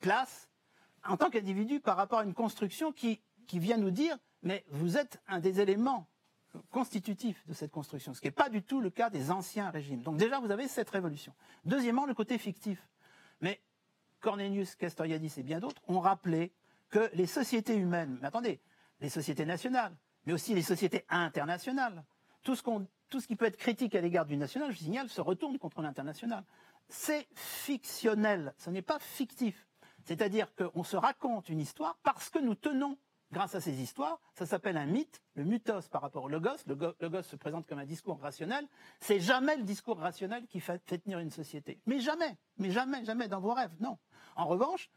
[0.00, 0.48] place
[1.04, 3.20] en tant qu'individu par rapport à une construction qui,
[3.52, 6.06] vient nous dire, mais vous êtes un des éléments
[6.70, 10.02] constitutifs de cette construction, ce qui n'est pas du tout le cas des anciens régimes.
[10.02, 11.32] Donc déjà, vous avez cette révolution.
[11.64, 12.88] Deuxièmement, le côté fictif.
[13.40, 13.60] Mais
[14.20, 16.52] Cornelius Castoriadis et bien d'autres ont rappelé
[16.90, 18.60] que les sociétés humaines, mais attendez,
[19.00, 22.04] les sociétés nationales, mais aussi les sociétés internationales,
[22.42, 22.62] tout ce,
[23.08, 25.82] tout ce qui peut être critique à l'égard du national, je signale, se retourne contre
[25.82, 26.44] l'international.
[26.90, 29.66] C'est fictionnel, ce n'est pas fictif.
[30.04, 32.98] C'est-à-dire qu'on se raconte une histoire parce que nous tenons
[33.32, 34.20] grâce à ces histoires.
[34.34, 36.64] Ça s'appelle un mythe, le mythos par rapport au logos.
[36.66, 38.66] Le logos se présente comme un discours rationnel.
[38.98, 41.80] C'est jamais le discours rationnel qui fait, tenir une société.
[41.86, 43.98] Mais jamais, mais jamais, jamais dans vos rêves, non.
[44.34, 44.90] En revanche,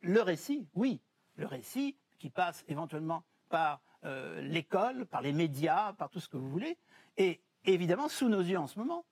[0.00, 1.00] le récit, oui,
[1.36, 6.36] le récit qui passe éventuellement par euh, l'école, par les médias, par tout ce que
[6.36, 6.76] vous voulez,
[7.16, 9.04] et évidemment sous nos yeux en ce moment.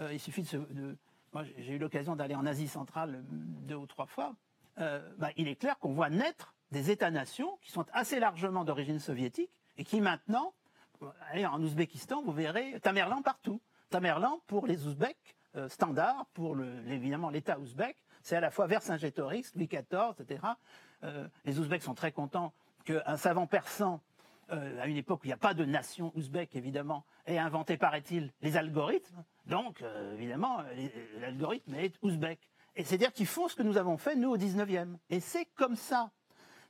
[0.00, 0.96] Euh, il suffit de,
[1.32, 4.34] moi, j'ai eu l'occasion d'aller en Asie centrale deux ou trois fois.
[4.78, 8.98] Euh, bah, il est clair qu'on voit naître des États-nations qui sont assez largement d'origine
[8.98, 10.52] soviétique et qui maintenant,
[11.30, 13.60] allez, en Ouzbékistan, vous verrez Tamerlan partout.
[13.90, 16.56] Tamerlan pour les Ouzbeks, euh, standard, pour
[16.88, 20.40] évidemment l'État ouzbek, c'est à la fois Vercingétorix, Louis XIV, etc.
[21.04, 22.54] Euh, les Ouzbeks sont très contents
[22.84, 24.00] qu'un savant persan,
[24.52, 27.76] euh, à une époque où il n'y a pas de nation ouzbek, évidemment, ait inventé,
[27.76, 29.24] paraît-il, les algorithmes.
[29.46, 29.82] Donc,
[30.14, 30.62] évidemment,
[31.18, 32.38] l'algorithme est ouzbek.
[32.76, 34.96] Et c'est-à-dire qu'ils font ce que nous avons fait, nous, au 19e.
[35.10, 36.12] Et c'est comme ça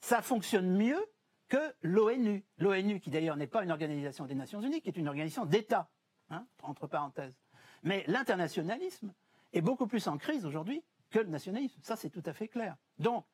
[0.03, 1.03] ça fonctionne mieux
[1.49, 2.45] que l'ONU.
[2.59, 5.89] L'ONU, qui d'ailleurs n'est pas une organisation des Nations Unies, qui est une organisation d'État,
[6.29, 7.41] hein, entre parenthèses.
[7.83, 9.15] Mais l'internationalisme
[9.53, 11.81] est beaucoup plus en crise aujourd'hui que le nationalisme.
[11.83, 12.77] Ça, c'est tout à fait clair.
[12.99, 13.25] Donc,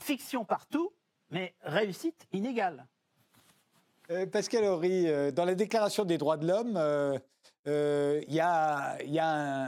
[0.00, 0.92] fiction partout,
[1.30, 2.86] mais réussite inégale.
[4.12, 8.98] Euh, Pascal Horry, euh, dans la Déclaration des droits de l'homme, euh, il y, a,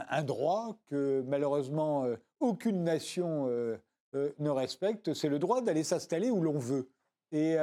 [0.09, 2.05] un, droit que malheureusement
[2.39, 3.47] aucune nation
[4.13, 6.89] ne respecte, c'est le droit d'aller s'installer où l'on veut.
[7.31, 7.55] Et,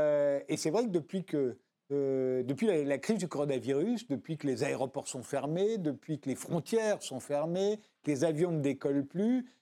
[0.56, 1.58] c'est vrai que depuis que
[1.90, 7.02] depuis la, crise du coronavirus, depuis que les aéroports sont fermés, depuis que les frontières
[7.02, 9.52] sont fermées, que les avions ne décollent plus,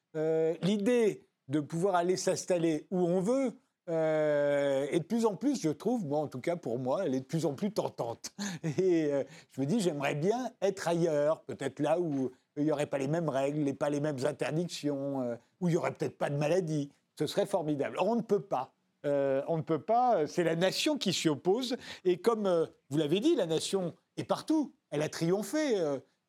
[0.62, 3.54] l'idée de pouvoir aller s'installer où on veut
[3.90, 7.20] est de plus en plus, je trouve, moi en tout cas pour moi, elle est
[7.20, 8.30] de plus en plus tentante.
[8.78, 9.10] Et
[9.52, 13.08] je me dis, j'aimerais bien être ailleurs, peut-être là où il n'y aurait pas les
[13.08, 16.90] mêmes règles, pas les mêmes interdictions, euh, où il n'y aurait peut-être pas de maladie.
[17.18, 17.96] Ce serait formidable.
[17.98, 18.72] Or, on ne peut pas.
[19.06, 20.26] Euh, on ne peut pas.
[20.26, 21.76] C'est la nation qui s'y oppose.
[22.04, 24.72] Et comme euh, vous l'avez dit, la nation est partout.
[24.90, 25.76] Elle a triomphé.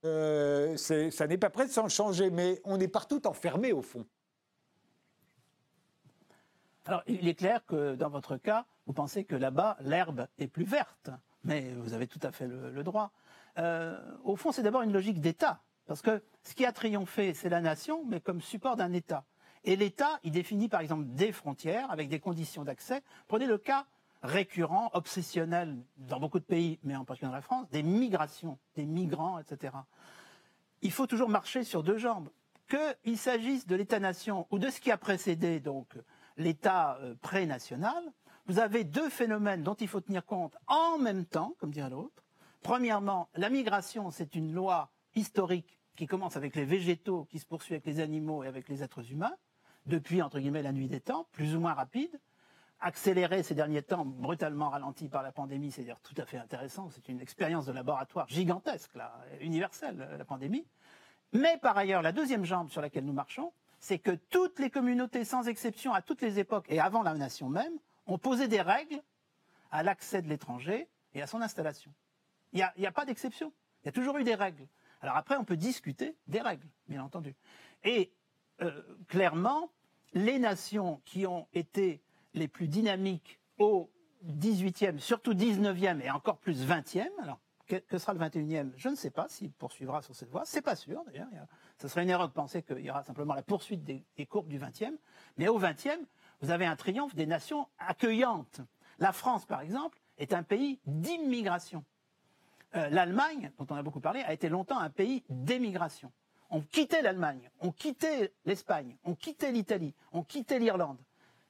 [0.04, 2.30] ça n'est pas prêt de s'en changer.
[2.30, 4.06] Mais on est partout enfermé, au fond.
[6.86, 10.66] Alors, il est clair que dans votre cas, vous pensez que là-bas, l'herbe est plus
[10.66, 11.10] verte.
[11.44, 13.12] Mais vous avez tout à fait le droit.
[14.24, 15.62] au fond, c'est d'abord une logique d'État.
[15.88, 19.26] Parce que ce qui a triomphé, c'est la nation, mais comme support d'un État.
[19.64, 23.04] Et l'État, il définit par exemple des frontières avec des conditions d'accès.
[23.28, 23.86] Prenez le cas
[24.24, 28.86] récurrent, obsessionnel dans beaucoup de pays, mais en particulier dans la France, des migrations, des
[28.86, 29.74] migrants, etc.
[30.82, 32.30] Il faut toujours marcher sur deux jambes.
[32.70, 35.98] Qu'il s'agisse de l'État-nation ou de ce qui a précédé donc
[36.38, 38.04] l'État euh, pré-national,
[38.48, 42.24] vous avez deux phénomènes dont il faut tenir compte en même temps, comme dirait l'autre.
[42.64, 47.76] Premièrement, la migration, c'est une loi historique qui commence avec les végétaux, qui se poursuit
[47.76, 49.36] avec les animaux et avec les êtres humains,
[49.86, 52.20] depuis, entre guillemets, la nuit des temps, plus ou moins rapide,
[52.80, 57.08] accéléré ces derniers temps, brutalement ralenti par la pandémie, c'est-à-dire tout à fait intéressant, c'est
[57.10, 60.66] une expérience de laboratoire gigantesque, là, universelle, la pandémie.
[61.34, 65.26] Mais par ailleurs, la deuxième jambe sur laquelle nous marchons, c'est que toutes les communautés,
[65.26, 67.74] sans exception, à toutes les époques et avant la nation même,
[68.06, 69.02] ont posé des règles
[69.72, 71.92] à l'accès de l'étranger et à son installation.
[72.54, 73.52] Il n'y a, pas d'exception.
[73.82, 74.68] Il y a toujours eu des règles.
[75.02, 77.36] Alors après, on peut discuter des règles, bien entendu.
[77.84, 78.14] Et
[78.62, 79.72] euh, clairement,
[80.14, 82.04] les nations qui ont été
[82.36, 83.90] les plus dynamiques au
[84.28, 87.40] 18e, surtout 19e et encore plus 20e, alors
[87.80, 90.44] que, sera le 21e Je ne sais pas s'il poursuivra sur cette voie.
[90.46, 91.28] C'est pas sûr d'ailleurs.
[91.78, 94.60] Ce serait une erreur de penser qu'il y aura simplement la poursuite des, courbes du
[94.60, 94.94] 20e.
[95.38, 96.00] Mais au 20e,
[96.42, 98.62] vous avez un triomphe des nations accueillantes.
[99.00, 101.84] La France, par exemple, est un pays d'immigration.
[102.76, 106.12] Euh, l'Allemagne, dont on a beaucoup parlé, a été longtemps un pays d'émigration.
[106.50, 111.00] On quittait l'Allemagne, on quittait l'Espagne, on quittait l'Italie, on quittait l'Irlande.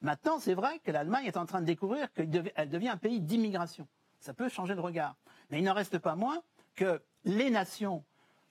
[0.00, 3.86] Maintenant, c'est vrai que l'Allemagne est en train de découvrir qu'elle devient un pays d'immigration.
[4.18, 5.16] Ça peut changer de regard.
[5.52, 6.42] Mais il n'en reste pas moins
[6.74, 8.04] que les nations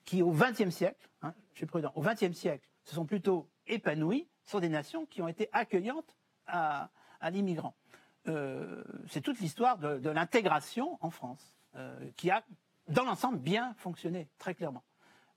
[0.05, 4.29] qui, au XXe siècle, hein, je suis prudent, au XXe siècle, se sont plutôt épanouies,
[4.45, 6.15] sont des nations qui ont été accueillantes
[6.47, 6.89] à,
[7.29, 7.75] l'immigrant.
[8.27, 11.57] Euh, c'est toute l'histoire de l'intégration en France.
[11.77, 12.43] Euh, qui a,
[12.89, 14.83] dans l'ensemble, bien fonctionné, très clairement.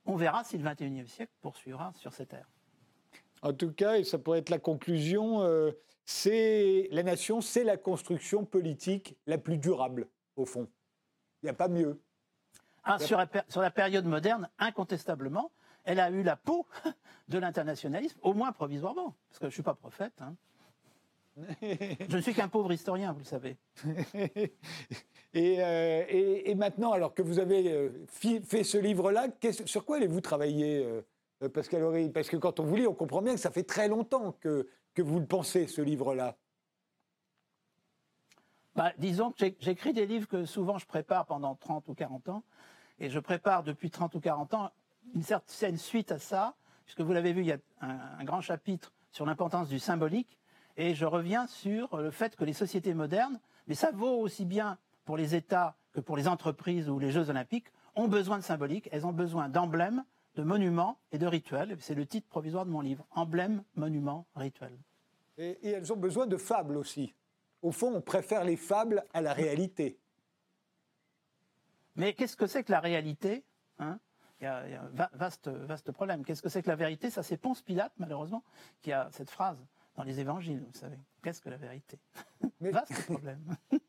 [0.05, 2.49] On verra si le XXIe siècle poursuivra sur cette ère.
[3.41, 5.71] En tout cas, et ça pourrait être la conclusion, euh,
[6.03, 10.67] c'est la nation, c'est la construction politique la plus durable, au fond.
[11.45, 12.01] Il n'y a pas mieux.
[12.83, 15.51] Ah, sur, la, sur, la, période moderne, incontestablement,
[15.83, 16.65] elle a eu la peau
[17.27, 20.19] de l'internationalisme, au moins provisoirement, parce que je ne suis pas prophète.
[20.21, 20.33] Hein.
[21.61, 23.57] Je ne suis qu'un pauvre historien, vous le savez.
[25.37, 29.27] Euh, et, maintenant, alors que vous avez euh, fait ce livre-là,
[29.65, 30.85] sur quoi allez-vous travailler,
[31.43, 32.09] euh, Pascal Horry?
[32.09, 34.69] Parce que quand on vous lit, on comprend bien que ça fait très longtemps que,
[34.93, 36.37] que vous le pensez, ce livre-là.
[38.75, 42.43] Bah, disons que j'écris des livres que souvent je prépare pendant 30 ou 40 ans.
[42.99, 44.71] Et je prépare depuis 30 ou 40 ans
[45.13, 46.55] une certaine suite à ça,
[46.85, 50.37] puisque vous l'avez vu, il y a un grand chapitre sur l'importance du symbolique.
[50.77, 54.77] Et je reviens sur le fait que les sociétés modernes, mais ça vaut aussi bien
[55.05, 58.89] pour les États que pour les entreprises ou les Jeux olympiques, ont besoin de symbolique,
[58.91, 60.03] elles ont besoin d'emblèmes,
[60.35, 61.77] de monuments et de rituels.
[61.79, 64.77] C'est le titre provisoire de mon livre, Emblèmes, monuments, rituels.
[65.37, 67.13] Et, elles ont besoin de fables aussi.
[67.65, 69.97] Au fond, on préfère les fables à la réalité.
[71.95, 73.43] Mais qu'est-ce que c'est que la réalité
[73.79, 73.97] hein?
[74.39, 76.23] Il y, a, un vaste, vaste problème.
[76.23, 77.09] Qu'est-ce que c'est que la vérité?
[77.09, 78.43] Ça, c'est Ponce Pilate, malheureusement,
[78.83, 79.57] qui a cette phrase
[79.95, 80.99] dans les évangiles, vous savez.
[81.23, 81.97] Qu'est-ce que la vérité?
[82.59, 82.69] Mais...
[82.69, 83.57] Vaste problème.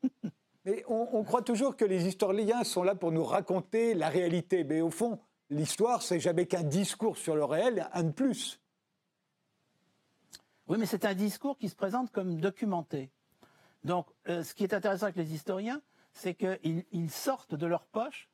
[0.65, 4.63] Mais on, croit toujours que les historiens sont là pour nous raconter la réalité.
[4.63, 5.19] Mais au fond,
[5.51, 8.59] l'histoire, c'est jamais qu'un discours sur le réel, un de plus.
[10.67, 13.11] Oui, mais c'est un discours qui se présente comme documenté.
[13.87, 15.81] Donc, euh, ce qui est intéressant avec les historiens,
[16.11, 18.29] c'est qu'ils sortent de leur poche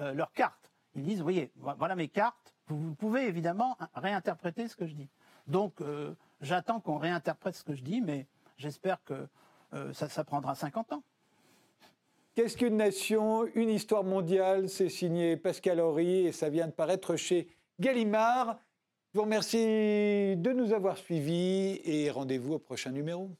[0.00, 0.72] euh, leurs cartes.
[0.94, 5.08] Ils disent, voyez, voilà mes cartes, vous, pouvez évidemment réinterpréter ce que je dis.
[5.46, 8.26] Donc, euh, j'attends qu'on réinterprète ce que je dis, mais
[8.58, 9.28] j'espère que
[9.74, 11.02] euh, ça, prendra 50 ans.
[12.34, 17.16] Qu'est-ce qu'une nation Une histoire mondiale, c'est signé Pascal Horry et ça vient de paraître
[17.16, 17.48] chez
[17.78, 18.58] Gallimard.
[19.12, 23.30] Je vous remercie de nous avoir suivis et rendez-vous au prochain numéro.